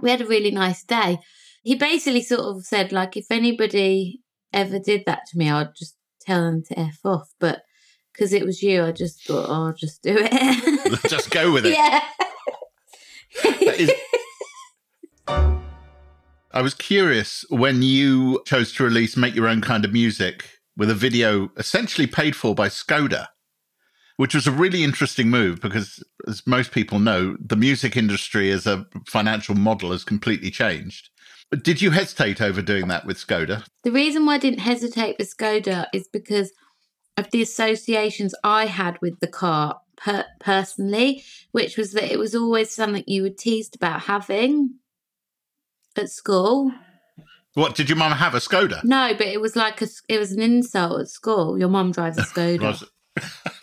We 0.00 0.10
had 0.10 0.20
a 0.20 0.26
really 0.26 0.50
nice 0.50 0.84
day. 0.84 1.18
He 1.62 1.74
basically 1.74 2.22
sort 2.22 2.40
of 2.56 2.64
said, 2.64 2.92
like, 2.92 3.16
if 3.16 3.26
anybody 3.30 4.20
ever 4.52 4.78
did 4.78 5.04
that 5.06 5.20
to 5.28 5.38
me, 5.38 5.50
I'd 5.50 5.74
just 5.76 5.96
tell 6.20 6.44
them 6.44 6.62
to 6.64 6.78
f 6.78 6.98
off. 7.04 7.32
But 7.40 7.62
because 8.12 8.32
it 8.32 8.44
was 8.46 8.62
you, 8.62 8.84
I 8.84 8.92
just 8.92 9.26
thought, 9.26 9.46
oh, 9.48 9.66
I'll 9.66 9.72
just 9.74 10.02
do 10.02 10.16
it. 10.18 11.02
Just 11.10 11.30
go 11.30 11.52
with 11.52 11.66
it. 11.66 11.76
yeah. 11.76 12.00
Is- 13.74 13.92
I 16.52 16.62
was 16.62 16.72
curious 16.72 17.44
when 17.50 17.82
you 17.82 18.40
chose 18.46 18.72
to 18.74 18.84
release 18.84 19.16
Make 19.16 19.34
Your 19.34 19.46
Own 19.48 19.60
Kind 19.60 19.84
of 19.84 19.92
Music 19.92 20.48
with 20.76 20.88
a 20.88 20.94
video 20.94 21.50
essentially 21.58 22.06
paid 22.06 22.34
for 22.34 22.54
by 22.54 22.68
Skoda, 22.68 23.26
which 24.16 24.34
was 24.34 24.46
a 24.46 24.52
really 24.52 24.82
interesting 24.82 25.28
move 25.28 25.60
because, 25.60 26.02
as 26.26 26.46
most 26.46 26.72
people 26.72 26.98
know, 26.98 27.36
the 27.38 27.56
music 27.56 27.96
industry 27.96 28.50
as 28.50 28.66
a 28.66 28.86
financial 29.06 29.54
model 29.54 29.92
has 29.92 30.04
completely 30.04 30.50
changed. 30.50 31.10
But 31.50 31.62
did 31.62 31.80
you 31.80 31.90
hesitate 31.92 32.40
over 32.40 32.60
doing 32.60 32.88
that 32.88 33.06
with 33.06 33.18
Skoda? 33.18 33.64
The 33.84 33.92
reason 33.92 34.26
why 34.26 34.34
I 34.34 34.38
didn't 34.38 34.60
hesitate 34.60 35.16
with 35.18 35.34
Skoda 35.34 35.86
is 35.92 36.08
because 36.08 36.52
of 37.16 37.30
the 37.30 37.42
associations 37.42 38.34
I 38.42 38.66
had 38.66 38.98
with 39.00 39.20
the 39.20 39.28
car 39.28 39.80
per- 39.96 40.26
personally, 40.40 41.22
which 41.52 41.76
was 41.76 41.92
that 41.92 42.10
it 42.10 42.18
was 42.18 42.34
always 42.34 42.74
something 42.74 43.04
you 43.06 43.22
were 43.22 43.30
teased 43.30 43.76
about 43.76 44.02
having 44.02 44.76
at 45.96 46.10
school. 46.10 46.72
What 47.54 47.74
did 47.74 47.88
your 47.88 47.96
mum 47.96 48.12
have 48.12 48.34
a 48.34 48.38
Skoda? 48.38 48.84
No, 48.84 49.14
but 49.16 49.26
it 49.26 49.40
was 49.40 49.56
like 49.56 49.80
a, 49.80 49.88
it 50.08 50.18
was 50.18 50.32
an 50.32 50.42
insult 50.42 51.00
at 51.00 51.08
school. 51.08 51.58
Your 51.58 51.68
mum 51.68 51.92
drives 51.92 52.18
a 52.18 52.22
Skoda. 52.34 52.82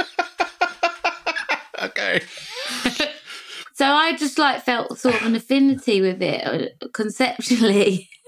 Okay. 2.16 3.12
so 3.74 3.86
I 3.86 4.16
just 4.18 4.38
like 4.38 4.64
felt 4.64 4.98
sort 5.00 5.16
of 5.16 5.26
an 5.26 5.36
affinity 5.36 6.02
with 6.02 6.22
it 6.22 6.76
uh, 6.82 6.88
conceptually. 6.94 8.10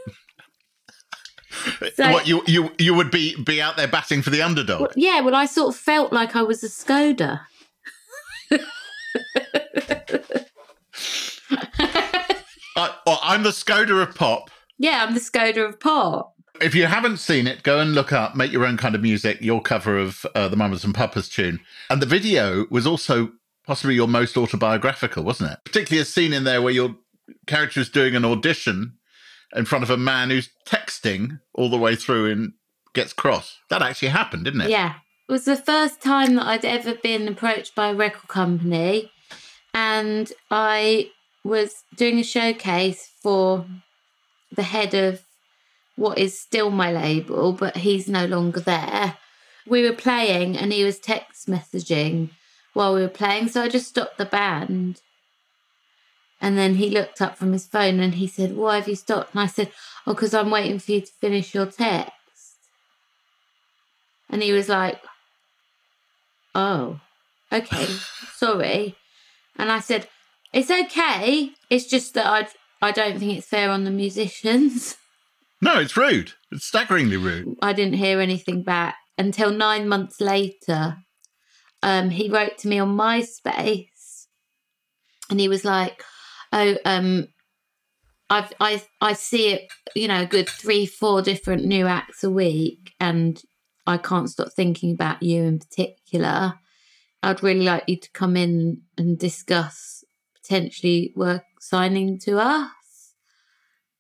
So- 1.96 2.12
what 2.12 2.28
you 2.28 2.44
you 2.48 2.70
you 2.78 2.94
would 2.94 3.10
be 3.12 3.42
be 3.44 3.62
out 3.62 3.78
there 3.78 3.88
batting 3.88 4.22
for 4.22 4.30
the 4.30 4.42
underdog? 4.42 4.82
Well, 4.82 4.92
yeah, 4.98 5.22
well, 5.22 5.34
I 5.36 5.46
sort 5.46 5.74
of 5.74 5.80
felt 5.80 6.12
like 6.12 6.36
I 6.36 6.42
was 6.44 6.64
a 6.64 6.68
Skoda. 6.68 7.40
I, 12.78 12.94
well, 13.06 13.20
I'm 13.24 13.44
the 13.44 13.50
Skoda 13.52 14.02
of 14.04 14.16
pop. 14.16 14.50
Yeah, 14.78 15.06
I'm 15.08 15.14
the 15.14 15.20
Skoda 15.22 15.70
of 15.70 15.80
pop. 15.80 16.34
If 16.62 16.76
you 16.76 16.86
haven't 16.86 17.18
seen 17.18 17.48
it, 17.48 17.64
go 17.64 17.80
and 17.80 17.94
look 17.94 18.12
up 18.14 18.36
"Make 18.36 18.52
Your 18.52 18.66
Own 18.66 18.78
Kind 18.78 18.96
of 18.96 19.02
Music," 19.02 19.38
your 19.42 19.62
cover 19.62 19.98
of 19.98 20.26
uh, 20.36 20.48
the 20.48 20.56
Mamas 20.56 20.84
and 20.84 20.94
Papas 20.94 21.30
tune, 21.30 21.60
and 21.90 22.02
the 22.02 22.06
video 22.06 22.66
was 22.70 22.86
also 22.88 23.32
possibly 23.66 23.96
your 23.96 24.08
most 24.08 24.38
autobiographical, 24.38 25.24
wasn't 25.24 25.52
it? 25.52 25.60
Particularly 25.66 26.02
a 26.02 26.06
scene 26.06 26.34
in 26.34 26.44
there 26.44 26.62
where 26.62 26.74
your 26.74 26.96
character 27.48 27.80
is 27.80 27.90
doing 27.90 28.16
an 28.16 28.26
audition 28.26 28.94
in 29.56 29.66
front 29.66 29.84
of 29.84 29.90
a 29.90 29.98
man 29.98 30.30
who's 30.30 30.50
texting 30.68 31.40
all 31.54 31.70
the 31.70 31.78
way 31.78 31.96
through 31.96 32.32
and 32.32 32.54
gets 32.94 33.14
cross. 33.14 33.58
That 33.70 33.82
actually 33.82 34.10
happened, 34.10 34.46
didn't 34.46 34.62
it? 34.62 34.70
Yeah. 34.70 34.96
It 35.28 35.32
was 35.32 35.46
the 35.46 35.58
first 35.58 36.02
time 36.02 36.36
that 36.36 36.46
I'd 36.46 36.66
ever 36.66 36.94
been 36.96 37.28
approached 37.28 37.74
by 37.74 37.90
a 37.90 37.96
record 37.96 38.28
company. 38.28 39.12
And 39.74 40.32
I 40.52 41.10
was 41.44 41.84
doing 41.96 42.20
a 42.20 42.24
showcase 42.24 43.12
for 43.22 43.66
the 44.56 44.64
head 44.64 44.94
of 44.94 45.24
what 45.96 46.18
is 46.18 46.40
still 46.40 46.70
my 46.70 46.92
label, 46.92 47.54
but 47.54 47.78
he's 47.78 48.08
no 48.08 48.26
longer 48.26 48.60
there. 48.60 49.18
We 49.68 49.82
were 49.82 49.96
playing 49.96 50.58
and 50.58 50.72
he 50.72 50.84
was 50.84 51.00
text 51.00 51.48
messaging 51.48 52.30
while 52.76 52.94
we 52.94 53.02
were 53.02 53.08
playing. 53.08 53.48
So 53.48 53.64
I 53.64 53.70
just 53.70 53.88
stopped 53.88 54.18
the 54.18 54.26
band. 54.26 55.02
And 56.42 56.58
then 56.58 56.76
he 56.76 56.90
looked 56.90 57.22
up 57.22 57.38
from 57.38 57.54
his 57.54 57.66
phone 57.66 58.00
and 58.00 58.16
he 58.16 58.28
said, 58.28 58.56
Why 58.56 58.76
have 58.76 58.88
you 58.88 58.96
stopped? 58.96 59.34
And 59.34 59.40
I 59.40 59.48
said, 59.48 59.72
Oh, 60.06 60.14
because 60.14 60.34
I'm 60.34 60.52
waiting 60.52 60.78
for 60.78 60.92
you 60.92 61.02
to 61.02 61.12
finish 61.20 61.56
your 61.56 61.66
text. 61.66 62.12
And 64.30 64.44
he 64.44 64.52
was 64.52 64.70
like, 64.70 65.02
Oh, 66.54 67.00
okay, 67.52 67.88
sorry. 68.34 68.96
And 69.56 69.72
I 69.72 69.80
said, 69.80 70.08
It's 70.54 70.70
okay. 70.70 71.52
It's 71.70 71.86
just 71.86 72.14
that 72.14 72.28
I 72.28 72.48
I 72.82 72.92
don't 72.92 73.18
think 73.18 73.38
it's 73.38 73.48
fair 73.48 73.72
on 73.72 73.84
the 73.86 73.92
musicians. 73.92 74.98
No, 75.62 75.80
it's 75.80 75.96
rude. 75.98 76.34
It's 76.52 76.68
staggeringly 76.68 77.16
rude. 77.16 77.56
I 77.62 77.72
didn't 77.72 77.96
hear 77.96 78.20
anything 78.20 78.62
back 78.62 78.98
until 79.18 79.50
nine 79.50 79.88
months 79.88 80.20
later. 80.20 80.98
Um, 81.86 82.10
he 82.10 82.30
wrote 82.30 82.58
to 82.58 82.68
me 82.68 82.80
on 82.80 82.98
MySpace, 82.98 84.26
and 85.30 85.40
he 85.40 85.48
was 85.48 85.64
like, 85.64 86.04
"Oh, 86.52 86.76
um, 86.84 87.28
I've 88.28 88.52
I 88.60 88.82
I 89.02 89.14
see 89.14 89.50
it, 89.50 89.68
you 89.94 90.08
know, 90.08 90.24
a 90.24 90.26
good 90.26 90.50
three 90.50 90.88
four 90.88 91.22
different 91.22 91.64
new 91.64 91.86
acts 91.86 92.24
a 92.24 92.32
week, 92.32 92.94
and 93.00 93.40
I 93.86 93.98
can't 93.98 94.32
stop 94.32 94.52
thinking 94.52 94.94
about 94.94 95.22
you 95.22 95.44
in 95.44 95.60
particular. 95.60 96.56
I'd 97.22 97.44
really 97.44 97.66
like 97.66 97.84
you 97.86 97.98
to 97.98 98.12
come 98.14 98.36
in 98.36 98.82
and 98.98 99.20
discuss 99.20 100.04
potentially 100.42 101.14
work 101.16 101.44
signing 101.60 102.18
to 102.22 102.40
us." 102.40 103.14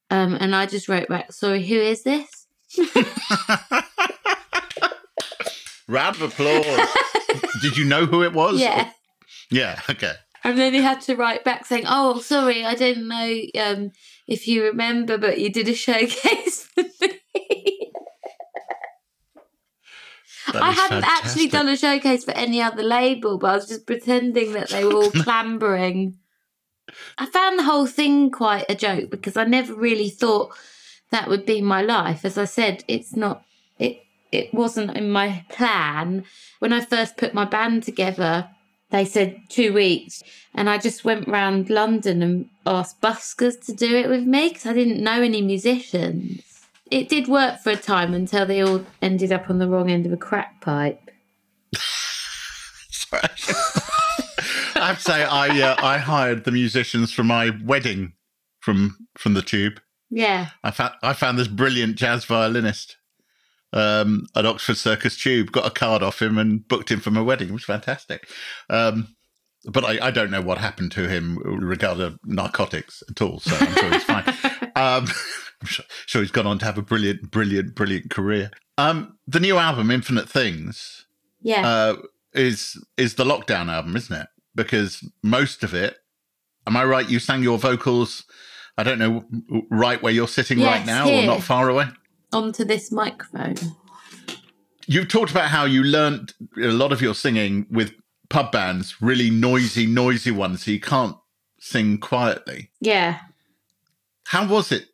Um, 0.09 0.35
and 0.39 0.55
I 0.55 0.65
just 0.65 0.89
wrote 0.89 1.07
back, 1.07 1.31
"Sorry, 1.31 1.63
who 1.63 1.75
is 1.75 2.01
this?" 2.01 2.47
Round 5.87 6.15
of 6.15 6.23
applause. 6.23 6.89
Did 7.61 7.77
you 7.77 7.85
know 7.85 8.05
who 8.05 8.23
it 8.23 8.33
was? 8.33 8.59
Yeah. 8.59 8.91
Yeah, 9.49 9.79
okay. 9.89 10.13
And 10.43 10.57
then 10.57 10.73
he 10.73 10.81
had 10.81 11.01
to 11.01 11.15
write 11.15 11.43
back 11.43 11.65
saying, 11.65 11.85
"Oh, 11.87 12.19
sorry, 12.19 12.63
I 12.63 12.75
didn't 12.75 13.07
know 13.07 13.41
um, 13.59 13.91
if 14.27 14.47
you 14.47 14.63
remember, 14.63 15.17
but 15.17 15.39
you 15.39 15.51
did 15.51 15.67
a 15.67 15.73
showcase 15.73 16.63
for 16.75 16.83
me." 16.83 17.91
I 20.53 20.71
hadn't 20.71 21.03
actually 21.03 21.47
done 21.47 21.67
a 21.67 21.75
showcase 21.75 22.23
for 22.23 22.31
any 22.31 22.61
other 22.61 22.83
label, 22.83 23.39
but 23.39 23.47
I 23.47 23.55
was 23.55 23.67
just 23.67 23.87
pretending 23.87 24.53
that 24.53 24.69
they 24.69 24.85
were 24.85 24.93
all 24.93 25.11
clambering. 25.23 26.19
I 27.17 27.25
found 27.25 27.57
the 27.57 27.63
whole 27.63 27.87
thing 27.87 28.29
quite 28.29 28.65
a 28.69 28.75
joke 28.75 29.09
because 29.09 29.35
I 29.37 29.45
never 29.45 29.73
really 29.73 30.09
thought 30.09 30.55
that 31.11 31.27
would 31.27 31.45
be 31.45 31.61
my 31.61 31.81
life. 31.81 32.23
As 32.23 32.37
I 32.37 32.45
said, 32.45 32.83
it's 32.87 33.15
not 33.15 33.43
it 34.35 34.53
wasn't 34.53 34.95
in 34.95 35.09
my 35.09 35.45
plan. 35.49 36.25
When 36.59 36.73
I 36.73 36.81
first 36.81 37.17
put 37.17 37.33
my 37.33 37.45
band 37.45 37.83
together, 37.83 38.49
they 38.91 39.05
said 39.05 39.41
two 39.49 39.73
weeks, 39.73 40.21
and 40.53 40.69
I 40.69 40.77
just 40.77 41.03
went 41.03 41.27
round 41.27 41.69
London 41.69 42.21
and 42.21 42.49
asked 42.65 43.01
buskers 43.01 43.59
to 43.65 43.73
do 43.73 43.95
it 43.95 44.09
with 44.09 44.23
me 44.23 44.49
because 44.49 44.65
I 44.65 44.73
didn't 44.73 45.03
know 45.03 45.21
any 45.21 45.41
musicians. 45.41 46.41
It 46.91 47.09
did 47.09 47.27
work 47.27 47.59
for 47.61 47.71
a 47.71 47.75
time 47.75 48.13
until 48.13 48.45
they 48.45 48.61
all 48.61 48.85
ended 49.01 49.31
up 49.31 49.49
on 49.49 49.57
the 49.57 49.67
wrong 49.67 49.89
end 49.89 50.05
of 50.05 50.13
a 50.13 50.17
crack 50.17 50.61
pipe. 50.61 51.09
Sorry. 52.89 53.23
I 54.75 54.87
have 54.87 54.97
to 54.97 55.01
say, 55.01 55.23
I 55.23 55.61
uh, 55.61 55.75
I 55.81 55.97
hired 55.97 56.43
the 56.43 56.51
musicians 56.51 57.11
for 57.11 57.23
my 57.23 57.51
wedding 57.63 58.13
from 58.59 59.07
from 59.17 59.33
the 59.33 59.41
Tube. 59.41 59.79
Yeah. 60.09 60.49
I 60.63 60.71
found 60.71 60.93
I 61.01 61.13
found 61.13 61.39
this 61.39 61.47
brilliant 61.47 61.95
jazz 61.95 62.25
violinist 62.25 62.97
um, 63.73 64.25
at 64.35 64.45
Oxford 64.45 64.77
Circus 64.77 65.17
Tube. 65.17 65.51
Got 65.51 65.65
a 65.67 65.71
card 65.71 66.03
off 66.03 66.21
him 66.21 66.37
and 66.37 66.67
booked 66.67 66.89
him 66.91 66.99
for 66.99 67.11
my 67.11 67.21
wedding. 67.21 67.49
It 67.49 67.53
was 67.53 67.63
fantastic. 67.63 68.27
Um, 68.69 69.15
but 69.65 69.83
I, 69.83 70.07
I 70.07 70.11
don't 70.11 70.29
know 70.31 70.41
what 70.41 70.59
happened 70.59 70.91
to 70.93 71.07
him 71.09 71.37
regarding 71.39 72.19
narcotics 72.25 73.01
at 73.09 73.21
all. 73.21 73.39
So 73.39 73.55
I'm 73.59 73.73
sure 73.75 73.91
he's 73.91 74.03
fine. 74.03 74.27
um, 74.75 75.07
I'm 75.61 75.67
sure, 75.67 75.85
sure 76.05 76.21
he's 76.21 76.31
gone 76.31 76.45
on 76.47 76.59
to 76.59 76.65
have 76.65 76.77
a 76.77 76.81
brilliant, 76.83 77.31
brilliant, 77.31 77.73
brilliant 77.75 78.11
career. 78.11 78.51
Um, 78.77 79.17
the 79.27 79.39
new 79.39 79.57
album, 79.57 79.89
Infinite 79.89 80.29
Things, 80.29 81.05
Yeah. 81.41 81.65
uh, 81.67 81.95
is 82.33 82.77
is 82.97 83.15
the 83.15 83.23
lockdown 83.23 83.71
album, 83.71 83.95
isn't 83.95 84.15
it? 84.15 84.27
Because 84.53 85.07
most 85.23 85.63
of 85.63 85.73
it, 85.73 85.97
am 86.67 86.75
I 86.77 86.83
right? 86.83 87.09
You 87.09 87.19
sang 87.19 87.41
your 87.41 87.57
vocals. 87.57 88.25
I 88.77 88.83
don't 88.83 88.99
know 88.99 89.23
right 89.71 90.01
where 90.03 90.11
you're 90.11 90.27
sitting 90.27 90.59
right 90.59 90.85
Yes, 90.85 90.87
now, 90.87 91.09
or 91.09 91.25
not 91.25 91.41
far 91.41 91.69
away. 91.69 91.85
Onto 92.35 92.65
this 92.65 92.91
microphone. 92.91 93.55
You've 94.87 95.07
talked 95.07 95.31
about 95.31 95.49
how 95.49 95.63
you 95.63 95.83
learnt 95.83 96.33
a 96.57 96.67
lot 96.67 96.91
of 96.91 97.01
your 97.01 97.15
singing 97.15 97.65
with 97.71 97.93
pub 98.29 98.51
bands, 98.51 99.01
really 99.01 99.29
noisy, 99.29 99.85
noisy 99.85 100.31
ones, 100.31 100.65
so 100.65 100.71
you 100.71 100.79
can't 100.79 101.15
sing 101.59 101.97
quietly. 101.97 102.71
Yeah. 102.81 103.19
How 104.25 104.47
was 104.47 104.71
it 104.71 104.87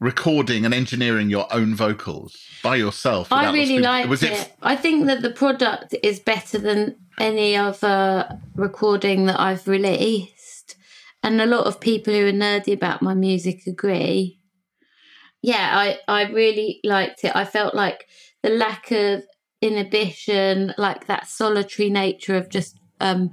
recording 0.00 0.64
and 0.64 0.74
engineering 0.74 1.30
your 1.30 1.46
own 1.52 1.74
vocals 1.74 2.36
by 2.62 2.76
yourself? 2.76 3.32
I 3.32 3.52
really 3.52 3.78
liked 3.78 4.08
Was 4.08 4.22
it. 4.22 4.52
I 4.60 4.74
think 4.74 5.06
that 5.06 5.22
the 5.22 5.30
product 5.30 5.94
is 6.02 6.20
better 6.20 6.58
than 6.58 6.96
any 7.18 7.56
other 7.56 8.40
recording 8.54 9.26
that 9.26 9.38
I've 9.38 9.68
released. 9.68 10.76
And 11.22 11.40
a 11.40 11.46
lot 11.46 11.66
of 11.66 11.80
people 11.80 12.12
who 12.12 12.26
are 12.26 12.32
nerdy 12.32 12.72
about 12.72 13.02
my 13.02 13.14
music 13.14 13.66
agree. 13.66 14.37
Yeah, 15.42 15.70
I, 15.72 15.98
I 16.08 16.30
really 16.30 16.80
liked 16.84 17.24
it. 17.24 17.32
I 17.34 17.44
felt 17.44 17.74
like 17.74 18.08
the 18.42 18.50
lack 18.50 18.90
of 18.90 19.22
inhibition, 19.60 20.74
like 20.78 21.06
that 21.06 21.28
solitary 21.28 21.90
nature 21.90 22.36
of 22.36 22.48
just 22.48 22.78
um, 23.00 23.30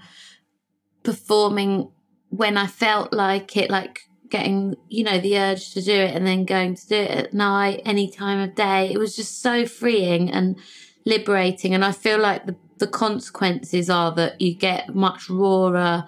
performing 1.04 1.92
when 2.30 2.58
I 2.58 2.68
felt 2.68 3.14
like 3.14 3.58
it, 3.58 3.70
like 3.70 4.00
getting, 4.30 4.76
you 4.90 5.04
know, 5.04 5.20
the 5.20 5.38
urge 5.38 5.72
to 5.74 5.82
do 5.82 5.94
it 5.94 6.16
and 6.16 6.26
then 6.28 6.46
going 6.46 6.76
to 6.76 6.88
do 6.88 6.96
it 6.96 7.12
at 7.12 7.34
night, 7.34 7.82
any 7.86 8.10
time 8.10 8.40
of 8.40 8.56
day. 8.56 8.92
It 8.92 8.98
was 8.98 9.16
just 9.16 9.42
so 9.42 9.66
freeing 9.66 10.32
and 10.32 10.58
liberating. 11.06 11.74
And 11.74 11.86
I 11.86 11.92
feel 11.92 12.20
like 12.20 12.46
the, 12.46 12.56
the 12.78 12.88
consequences 12.88 13.90
are 13.90 14.14
that 14.16 14.42
you 14.42 14.56
get 14.56 14.94
much 14.94 15.30
rawer 15.30 16.06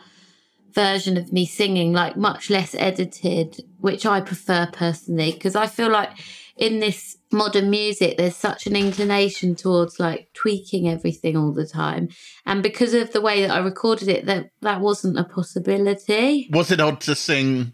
version 0.77 1.17
of 1.17 1.33
me 1.33 1.43
singing, 1.43 1.91
like 1.91 2.15
much 2.15 2.51
less 2.51 2.75
edited, 2.75 3.65
which 3.79 4.05
I 4.05 4.21
prefer 4.21 4.69
personally, 4.71 5.31
because 5.31 5.55
I 5.55 5.65
feel 5.65 5.89
like 5.89 6.11
in 6.55 6.79
this 6.79 7.17
modern 7.31 7.71
music, 7.71 8.17
there's 8.17 8.35
such 8.35 8.67
an 8.67 8.75
inclination 8.75 9.55
towards 9.55 9.99
like 9.99 10.27
tweaking 10.35 10.87
everything 10.87 11.35
all 11.35 11.51
the 11.51 11.65
time. 11.65 12.09
And 12.45 12.61
because 12.61 12.93
of 12.93 13.11
the 13.11 13.21
way 13.21 13.41
that 13.41 13.49
I 13.49 13.57
recorded 13.57 14.07
it, 14.07 14.27
that 14.27 14.51
that 14.61 14.79
wasn't 14.79 15.17
a 15.17 15.23
possibility. 15.23 16.47
Was 16.51 16.69
it 16.69 16.79
odd 16.79 17.01
to 17.01 17.15
sing 17.15 17.73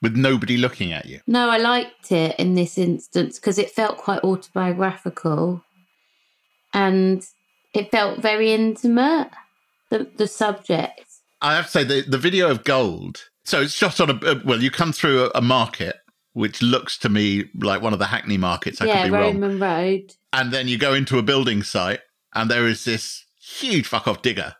with 0.00 0.16
nobody 0.16 0.56
looking 0.56 0.92
at 0.92 1.06
you? 1.06 1.20
No, 1.26 1.50
I 1.50 1.58
liked 1.58 2.12
it 2.12 2.36
in 2.38 2.54
this 2.54 2.78
instance 2.78 3.40
because 3.40 3.58
it 3.58 3.72
felt 3.72 3.98
quite 3.98 4.22
autobiographical 4.22 5.64
and 6.72 7.24
it 7.74 7.90
felt 7.90 8.22
very 8.22 8.52
intimate, 8.52 9.30
the, 9.90 10.08
the 10.16 10.28
subject. 10.28 11.07
I 11.40 11.54
have 11.54 11.66
to 11.66 11.70
say 11.70 11.84
the 11.84 12.02
the 12.02 12.18
video 12.18 12.50
of 12.50 12.64
Gold. 12.64 13.28
So 13.44 13.62
it's 13.62 13.72
shot 13.72 14.00
on 14.00 14.10
a 14.10 14.42
well. 14.44 14.62
You 14.62 14.70
come 14.70 14.92
through 14.92 15.26
a, 15.26 15.30
a 15.36 15.40
market 15.40 15.96
which 16.32 16.62
looks 16.62 16.98
to 16.98 17.08
me 17.08 17.46
like 17.60 17.82
one 17.82 17.92
of 17.92 17.98
the 17.98 18.06
Hackney 18.06 18.36
markets. 18.36 18.80
I 18.80 18.86
yeah, 18.86 19.02
could 19.02 19.12
be 19.12 19.16
wrong. 19.16 19.40
Roman 19.40 19.58
Road. 19.58 20.12
And 20.32 20.52
then 20.52 20.68
you 20.68 20.78
go 20.78 20.94
into 20.94 21.18
a 21.18 21.22
building 21.22 21.62
site, 21.62 22.00
and 22.34 22.50
there 22.50 22.66
is 22.66 22.84
this 22.84 23.24
huge 23.40 23.86
fuck 23.86 24.06
off 24.06 24.22
digger 24.22 24.54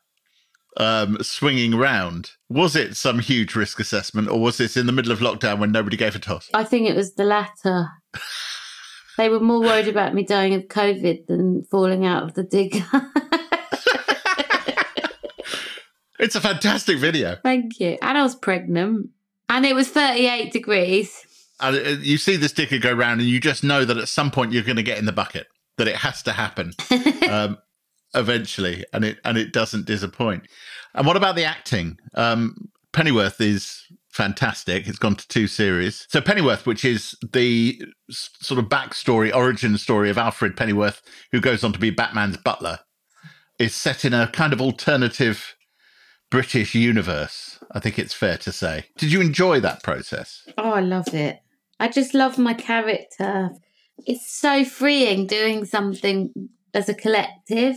um, 0.79 1.19
swinging 1.23 1.75
round. 1.75 2.33
Was 2.49 2.77
it 2.77 2.97
some 2.97 3.19
huge 3.19 3.55
risk 3.55 3.81
assessment, 3.81 4.29
or 4.29 4.41
was 4.41 4.57
this 4.57 4.77
in 4.77 4.87
the 4.87 4.93
middle 4.93 5.13
of 5.13 5.19
lockdown 5.19 5.59
when 5.59 5.73
nobody 5.73 5.97
gave 5.97 6.15
a 6.15 6.19
toss? 6.19 6.49
I 6.55 6.65
think 6.65 6.89
it 6.89 6.97
was 6.97 7.15
the 7.15 7.25
latter. 7.25 7.89
they 9.19 9.29
were 9.29 9.41
more 9.41 9.61
worried 9.61 9.89
about 9.89 10.15
me 10.15 10.25
dying 10.25 10.55
of 10.55 10.63
COVID 10.63 11.27
than 11.27 11.65
falling 11.65 12.07
out 12.07 12.23
of 12.23 12.35
the 12.35 12.45
digger. 12.45 12.87
It's 16.19 16.35
a 16.35 16.41
fantastic 16.41 16.99
video. 16.99 17.37
Thank 17.43 17.81
you. 17.81 17.99
And 18.03 18.19
I 18.19 18.23
was 18.23 18.35
pregnant. 18.35 19.11
And 19.49 19.65
it 19.65 19.75
was 19.75 19.89
38 19.89 20.53
degrees. 20.53 21.25
And 21.61 21.77
uh, 21.77 21.91
you 22.01 22.19
see 22.19 22.37
this 22.37 22.53
digger 22.53 22.79
go 22.79 22.93
round, 22.93 23.21
and 23.21 23.29
you 23.29 23.41
just 23.41 23.65
know 23.65 23.85
that 23.85 23.97
at 23.97 24.09
some 24.09 24.31
point 24.31 24.53
you're 24.53 24.63
going 24.63 24.77
to 24.77 24.83
get 24.83 24.99
in 24.99 25.07
the 25.07 25.13
bucket. 25.13 25.47
That 25.77 25.89
it 25.89 25.97
has 25.97 26.23
to 26.25 26.33
happen 26.33 26.73
um, 27.31 27.59
eventually, 28.15 28.85
and 28.93 29.05
it 29.05 29.19
and 29.25 29.39
it 29.39 29.53
doesn't 29.53 29.87
disappoint. 29.87 30.45
And 30.95 31.07
what 31.07 31.17
about 31.17 31.37
the 31.37 31.45
acting? 31.45 31.99
Um, 32.15 32.69
Pennyworth 32.93 33.41
is 33.41 33.85
fantastic. 34.11 34.89
It's 34.89 34.99
gone 34.99 35.15
to 35.15 35.29
two 35.29 35.47
series. 35.47 36.07
So 36.09 36.21
Pennyworth, 36.21 36.67
which 36.67 36.85
is 36.85 37.17
the 37.33 37.81
sort 38.11 38.59
of 38.59 38.67
backstory, 38.67 39.33
origin 39.35 39.79
story 39.79 40.11
of 40.11 40.19
Alfred 40.19 40.57
Pennyworth, 40.57 41.01
who 41.31 41.41
goes 41.41 41.63
on 41.63 41.73
to 41.73 41.79
be 41.79 41.91
Batman's 41.91 42.39
butler, 42.39 42.81
is 43.61 43.75
set 43.75 44.05
in 44.05 44.13
a 44.13 44.27
kind 44.29 44.53
of 44.53 44.61
alternative 44.61 45.55
British 46.31 46.75
universe. 46.75 47.59
I 47.73 47.81
think 47.81 47.99
it's 47.99 48.15
fair 48.15 48.37
to 48.39 48.53
say. 48.53 48.87
Did 48.97 49.13
you 49.13 49.21
enjoy 49.21 49.61
that 49.61 49.83
process? 49.83 50.47
Oh, 50.59 50.71
I 50.71 50.81
love 50.81 51.15
it. 51.15 51.41
I 51.81 51.89
just 51.89 52.15
love 52.15 52.39
my 52.39 52.55
character. 52.55 53.51
It's 54.07 54.31
so 54.31 54.65
freeing 54.65 55.27
doing 55.27 55.65
something 55.65 56.33
as 56.75 56.89
a 56.89 56.95
collective 56.95 57.77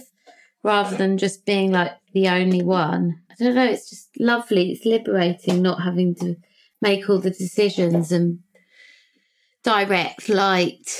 rather 0.63 0.95
than 0.95 1.17
just 1.17 1.45
being 1.45 1.71
like 1.71 1.93
the 2.13 2.27
only 2.27 2.61
one. 2.61 3.21
I 3.29 3.35
don't 3.43 3.55
know, 3.55 3.65
it's 3.65 3.89
just 3.89 4.09
lovely. 4.19 4.71
It's 4.71 4.85
liberating 4.85 5.61
not 5.61 5.81
having 5.81 6.15
to 6.15 6.35
make 6.81 7.09
all 7.09 7.19
the 7.19 7.31
decisions 7.31 8.11
and 8.11 8.39
direct, 9.63 10.29
light, 10.29 10.91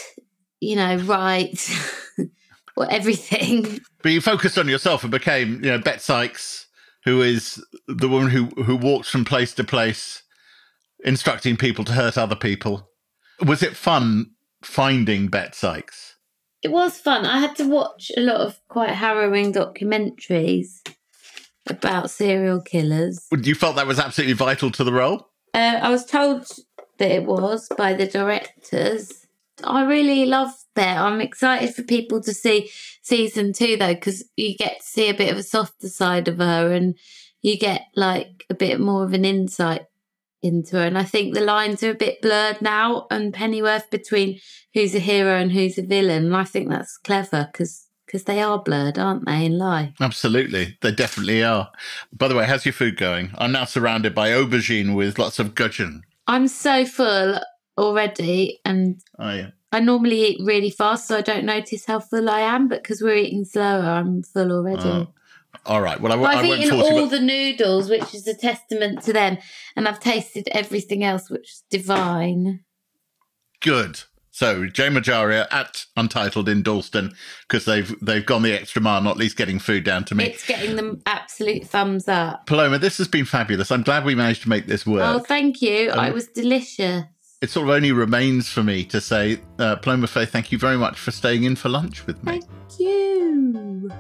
you 0.59 0.75
know, 0.75 0.97
write, 0.97 1.69
or 2.77 2.89
everything. 2.91 3.81
But 4.01 4.11
you 4.11 4.21
focused 4.21 4.57
on 4.57 4.67
yourself 4.67 5.03
and 5.03 5.11
became, 5.11 5.63
you 5.63 5.71
know, 5.71 5.79
Bet 5.79 6.01
Sykes, 6.01 6.67
who 7.05 7.21
is 7.21 7.63
the 7.87 8.07
woman 8.07 8.29
who 8.29 8.45
who 8.63 8.75
walks 8.75 9.09
from 9.09 9.25
place 9.25 9.53
to 9.55 9.63
place, 9.63 10.23
instructing 11.03 11.57
people 11.57 11.85
to 11.85 11.93
hurt 11.93 12.17
other 12.17 12.35
people. 12.35 12.89
Was 13.45 13.63
it 13.63 13.75
fun 13.75 14.31
finding 14.63 15.27
Bet 15.27 15.55
Sykes? 15.55 16.15
It 16.61 16.71
was 16.71 16.97
fun. 16.97 17.25
I 17.25 17.39
had 17.39 17.55
to 17.55 17.67
watch 17.67 18.11
a 18.15 18.21
lot 18.21 18.41
of 18.41 18.59
quite 18.67 18.91
harrowing 18.91 19.51
documentaries 19.51 20.87
about 21.67 22.11
serial 22.11 22.61
killers. 22.61 23.27
You 23.31 23.55
felt 23.55 23.75
that 23.77 23.87
was 23.87 23.99
absolutely 23.99 24.33
vital 24.33 24.71
to 24.71 24.83
the 24.83 24.93
role? 24.93 25.29
Uh, 25.53 25.79
I 25.81 25.89
was 25.89 26.05
told 26.05 26.47
that 26.99 27.11
it 27.11 27.25
was 27.25 27.67
by 27.77 27.93
the 27.93 28.05
directors. 28.05 29.20
I 29.63 29.83
really 29.85 30.25
love 30.25 30.51
that. 30.75 30.97
I'm 30.97 31.21
excited 31.21 31.75
for 31.75 31.83
people 31.83 32.21
to 32.21 32.33
see 32.33 32.71
season 33.01 33.53
two 33.53 33.77
though, 33.77 33.93
because 33.93 34.23
you 34.35 34.55
get 34.55 34.79
to 34.79 34.85
see 34.85 35.09
a 35.09 35.13
bit 35.13 35.31
of 35.31 35.37
a 35.37 35.43
softer 35.43 35.89
side 35.89 36.27
of 36.27 36.37
her 36.37 36.71
and 36.71 36.97
you 37.41 37.57
get 37.57 37.87
like 37.95 38.45
a 38.49 38.53
bit 38.53 38.79
more 38.79 39.03
of 39.03 39.13
an 39.13 39.25
insight 39.25 39.83
into 40.41 40.77
her. 40.77 40.83
And 40.83 40.97
I 40.97 41.03
think 41.03 41.33
the 41.33 41.41
lines 41.41 41.83
are 41.83 41.91
a 41.91 41.95
bit 41.95 42.21
blurred 42.21 42.61
now 42.61 43.07
and 43.11 43.33
Pennyworth 43.33 43.89
between 43.89 44.39
who's 44.73 44.95
a 44.95 44.99
hero 44.99 45.37
and 45.37 45.51
who's 45.51 45.77
a 45.77 45.83
villain. 45.83 46.25
And 46.25 46.35
I 46.35 46.43
think 46.43 46.69
that's 46.69 46.97
clever 46.97 47.49
because 47.51 47.87
because 48.11 48.25
they 48.25 48.41
are 48.41 48.61
blurred, 48.61 48.99
aren't 48.99 49.25
they, 49.25 49.45
in 49.45 49.57
life? 49.57 49.93
Absolutely. 50.01 50.77
They 50.81 50.91
definitely 50.91 51.43
are. 51.45 51.71
By 52.11 52.27
the 52.27 52.35
way, 52.35 52.45
how's 52.45 52.65
your 52.65 52.73
food 52.73 52.97
going? 52.97 53.31
I'm 53.37 53.53
now 53.53 53.63
surrounded 53.63 54.13
by 54.13 54.31
aubergine 54.31 54.95
with 54.95 55.17
lots 55.17 55.39
of 55.39 55.55
gudgeon. 55.55 56.03
I'm 56.27 56.49
so 56.49 56.83
full 56.83 57.39
already 57.77 58.59
and 58.65 59.01
Oh, 59.19 59.33
yeah. 59.33 59.49
I 59.71 59.79
normally 59.79 60.25
eat 60.25 60.41
really 60.43 60.69
fast, 60.69 61.07
so 61.07 61.17
I 61.17 61.21
don't 61.21 61.45
notice 61.45 61.85
how 61.85 61.99
full 61.99 62.29
I 62.29 62.41
am. 62.41 62.67
But 62.67 62.83
because 62.83 63.01
we're 63.01 63.15
eating 63.15 63.45
slower, 63.45 63.83
I'm 63.83 64.21
full 64.23 64.51
already. 64.51 64.81
Oh, 64.89 65.07
all 65.65 65.81
right. 65.81 65.99
Well, 66.01 66.11
I, 66.11 66.35
have 66.35 66.45
I 66.45 66.47
eaten 66.47 66.69
force 66.71 66.89
you. 66.89 66.95
all 66.95 67.01
but- 67.03 67.11
the 67.11 67.19
noodles, 67.21 67.89
which 67.89 68.13
is 68.13 68.27
a 68.27 68.33
testament 68.33 69.01
to 69.03 69.13
them, 69.13 69.37
and 69.75 69.87
I've 69.87 69.99
tasted 69.99 70.49
everything 70.51 71.03
else, 71.03 71.29
which 71.29 71.49
is 71.49 71.63
divine. 71.69 72.61
Good. 73.61 74.01
So, 74.33 74.65
Jay 74.65 74.87
Morjaria 74.87 75.45
at 75.51 75.85
Untitled 75.97 76.47
in 76.49 76.63
Dalston 76.63 77.13
because 77.47 77.65
they've 77.65 77.93
they've 78.01 78.25
gone 78.25 78.41
the 78.41 78.53
extra 78.53 78.81
mile, 78.81 79.01
not 79.01 79.17
least 79.17 79.35
getting 79.37 79.59
food 79.59 79.83
down 79.83 80.05
to 80.05 80.15
me. 80.15 80.23
It's 80.25 80.47
getting 80.47 80.77
them 80.77 81.01
absolute 81.05 81.65
thumbs 81.65 82.07
up. 82.07 82.45
Paloma, 82.47 82.79
this 82.79 82.97
has 82.97 83.07
been 83.09 83.25
fabulous. 83.25 83.71
I'm 83.71 83.83
glad 83.83 84.05
we 84.05 84.15
managed 84.15 84.41
to 84.43 84.49
make 84.49 84.67
this 84.67 84.85
work. 84.85 85.03
Oh, 85.03 85.19
thank 85.19 85.61
you. 85.61 85.91
Um, 85.91 86.05
it 86.05 86.13
was 86.13 86.27
delicious. 86.27 87.03
It 87.41 87.49
sort 87.49 87.67
of 87.67 87.73
only 87.73 87.91
remains 87.91 88.49
for 88.49 88.61
me 88.61 88.83
to 88.85 89.01
say, 89.01 89.39
uh, 89.57 89.77
Paloma 89.77 90.05
Faith, 90.05 90.29
thank 90.29 90.51
you 90.51 90.59
very 90.59 90.77
much 90.77 90.99
for 90.99 91.09
staying 91.09 91.43
in 91.43 91.55
for 91.55 91.69
lunch 91.69 92.05
with 92.05 92.23
me. 92.23 92.39
Thank 92.39 92.79
you. 92.79 93.91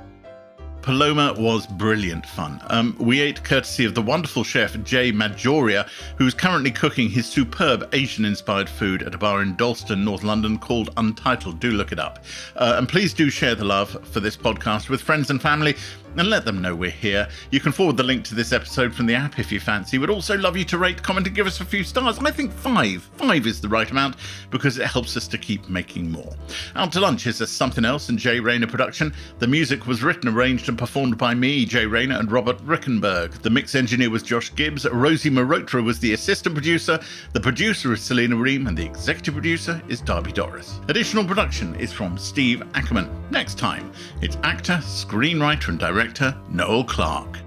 Paloma 0.83 1.33
was 1.37 1.65
brilliant 1.65 2.25
fun. 2.25 2.61
Um, 2.69 2.95
we 2.99 3.19
ate 3.19 3.43
courtesy 3.43 3.83
of 3.85 3.95
the 3.95 4.01
wonderful 4.01 4.43
chef 4.43 4.81
Jay 4.83 5.11
Morjaria, 5.11 5.87
who's 6.17 6.35
currently 6.35 6.69
cooking 6.69 7.09
his 7.09 7.25
superb 7.25 7.89
Asian 7.93 8.25
inspired 8.25 8.69
food 8.69 9.01
at 9.01 9.15
a 9.15 9.17
bar 9.17 9.41
in 9.41 9.55
Dalston, 9.55 10.05
North 10.05 10.23
London 10.23 10.59
called 10.59 10.91
Untitled. 10.97 11.59
Do 11.59 11.71
look 11.71 11.91
it 11.91 11.99
up. 11.99 12.23
Uh, 12.55 12.75
and 12.77 12.87
please 12.87 13.11
do 13.11 13.31
share 13.31 13.55
the 13.55 13.65
love 13.65 14.07
for 14.07 14.19
this 14.19 14.37
podcast 14.37 14.89
with 14.89 15.01
friends 15.01 15.31
and 15.31 15.41
family 15.41 15.75
and 16.17 16.29
let 16.29 16.45
them 16.45 16.61
know 16.61 16.75
we're 16.75 16.89
here. 16.89 17.27
You 17.51 17.59
can 17.59 17.71
forward 17.71 17.97
the 17.97 18.03
link 18.03 18.23
to 18.25 18.35
this 18.35 18.51
episode 18.51 18.93
from 18.93 19.05
the 19.05 19.15
app 19.15 19.39
if 19.39 19.51
you 19.51 19.59
fancy. 19.59 19.97
We'd 19.97 20.09
also 20.09 20.37
love 20.37 20.57
you 20.57 20.65
to 20.65 20.77
rate, 20.77 21.01
comment, 21.01 21.27
and 21.27 21.35
give 21.35 21.47
us 21.47 21.61
a 21.61 21.65
few 21.65 21.83
stars. 21.83 22.19
I 22.19 22.31
think 22.31 22.51
five. 22.51 23.09
Five 23.15 23.47
is 23.47 23.61
the 23.61 23.69
right 23.69 23.89
amount 23.89 24.15
because 24.49 24.77
it 24.77 24.87
helps 24.87 25.17
us 25.17 25.27
to 25.27 25.37
keep 25.37 25.69
making 25.69 26.11
more. 26.11 26.33
Out 26.75 26.91
to 26.93 26.99
Lunch 26.99 27.27
is 27.27 27.41
a 27.41 27.47
Somethin' 27.47 27.85
Else 27.85 28.09
and 28.09 28.17
Jay 28.17 28.39
Rayner 28.39 28.67
production. 28.67 29.13
The 29.39 29.47
music 29.47 29.87
was 29.87 30.03
written, 30.03 30.29
arranged, 30.29 30.69
and 30.69 30.77
performed 30.77 31.17
by 31.17 31.33
me, 31.33 31.65
Jay 31.65 31.85
Rayner, 31.85 32.19
and 32.19 32.31
Robert 32.31 32.57
Rickenberg. 32.65 33.41
The 33.41 33.49
mix 33.49 33.75
engineer 33.75 34.09
was 34.09 34.23
Josh 34.23 34.53
Gibbs. 34.55 34.85
Rosie 34.85 35.29
Marotra 35.29 35.83
was 35.83 35.99
the 35.99 36.13
assistant 36.13 36.55
producer. 36.55 36.99
The 37.33 37.39
producer 37.39 37.93
is 37.93 38.01
Selena 38.01 38.35
Ream, 38.35 38.67
and 38.67 38.77
the 38.77 38.85
executive 38.85 39.33
producer 39.33 39.81
is 39.87 40.01
Darby 40.01 40.31
Doris. 40.31 40.79
Additional 40.87 41.25
production 41.25 41.75
is 41.75 41.91
from 41.91 42.17
Steve 42.17 42.63
Ackerman. 42.73 43.09
Next 43.31 43.57
time, 43.57 43.91
it's 44.21 44.37
actor, 44.43 44.79
screenwriter, 44.83 45.69
and 45.69 45.79
director 46.01 46.35
Noel 46.49 46.83
Clarke. 46.83 47.37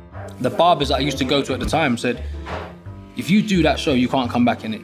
The 0.41 0.51
barbers 0.51 0.89
that 0.89 0.97
I 0.97 0.99
used 1.01 1.19
to 1.19 1.25
go 1.25 1.43
to 1.43 1.55
at 1.55 1.61
the 1.61 1.67
time 1.67 1.97
said, 1.97 2.23
if 3.17 3.29
you 3.29 3.43
do 3.43 3.63
that 3.65 3.81
show, 3.81 3.93
you 3.93 4.09
can't 4.09 4.31
come 4.31 4.45
back 4.45 4.65
in 4.65 4.75
it. 4.75 4.83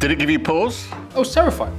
Did 0.00 0.10
it 0.10 0.18
give 0.18 0.28
you 0.28 0.40
pause? 0.40 0.88
I 1.14 1.18
was 1.20 1.32
terrified. 1.32 1.72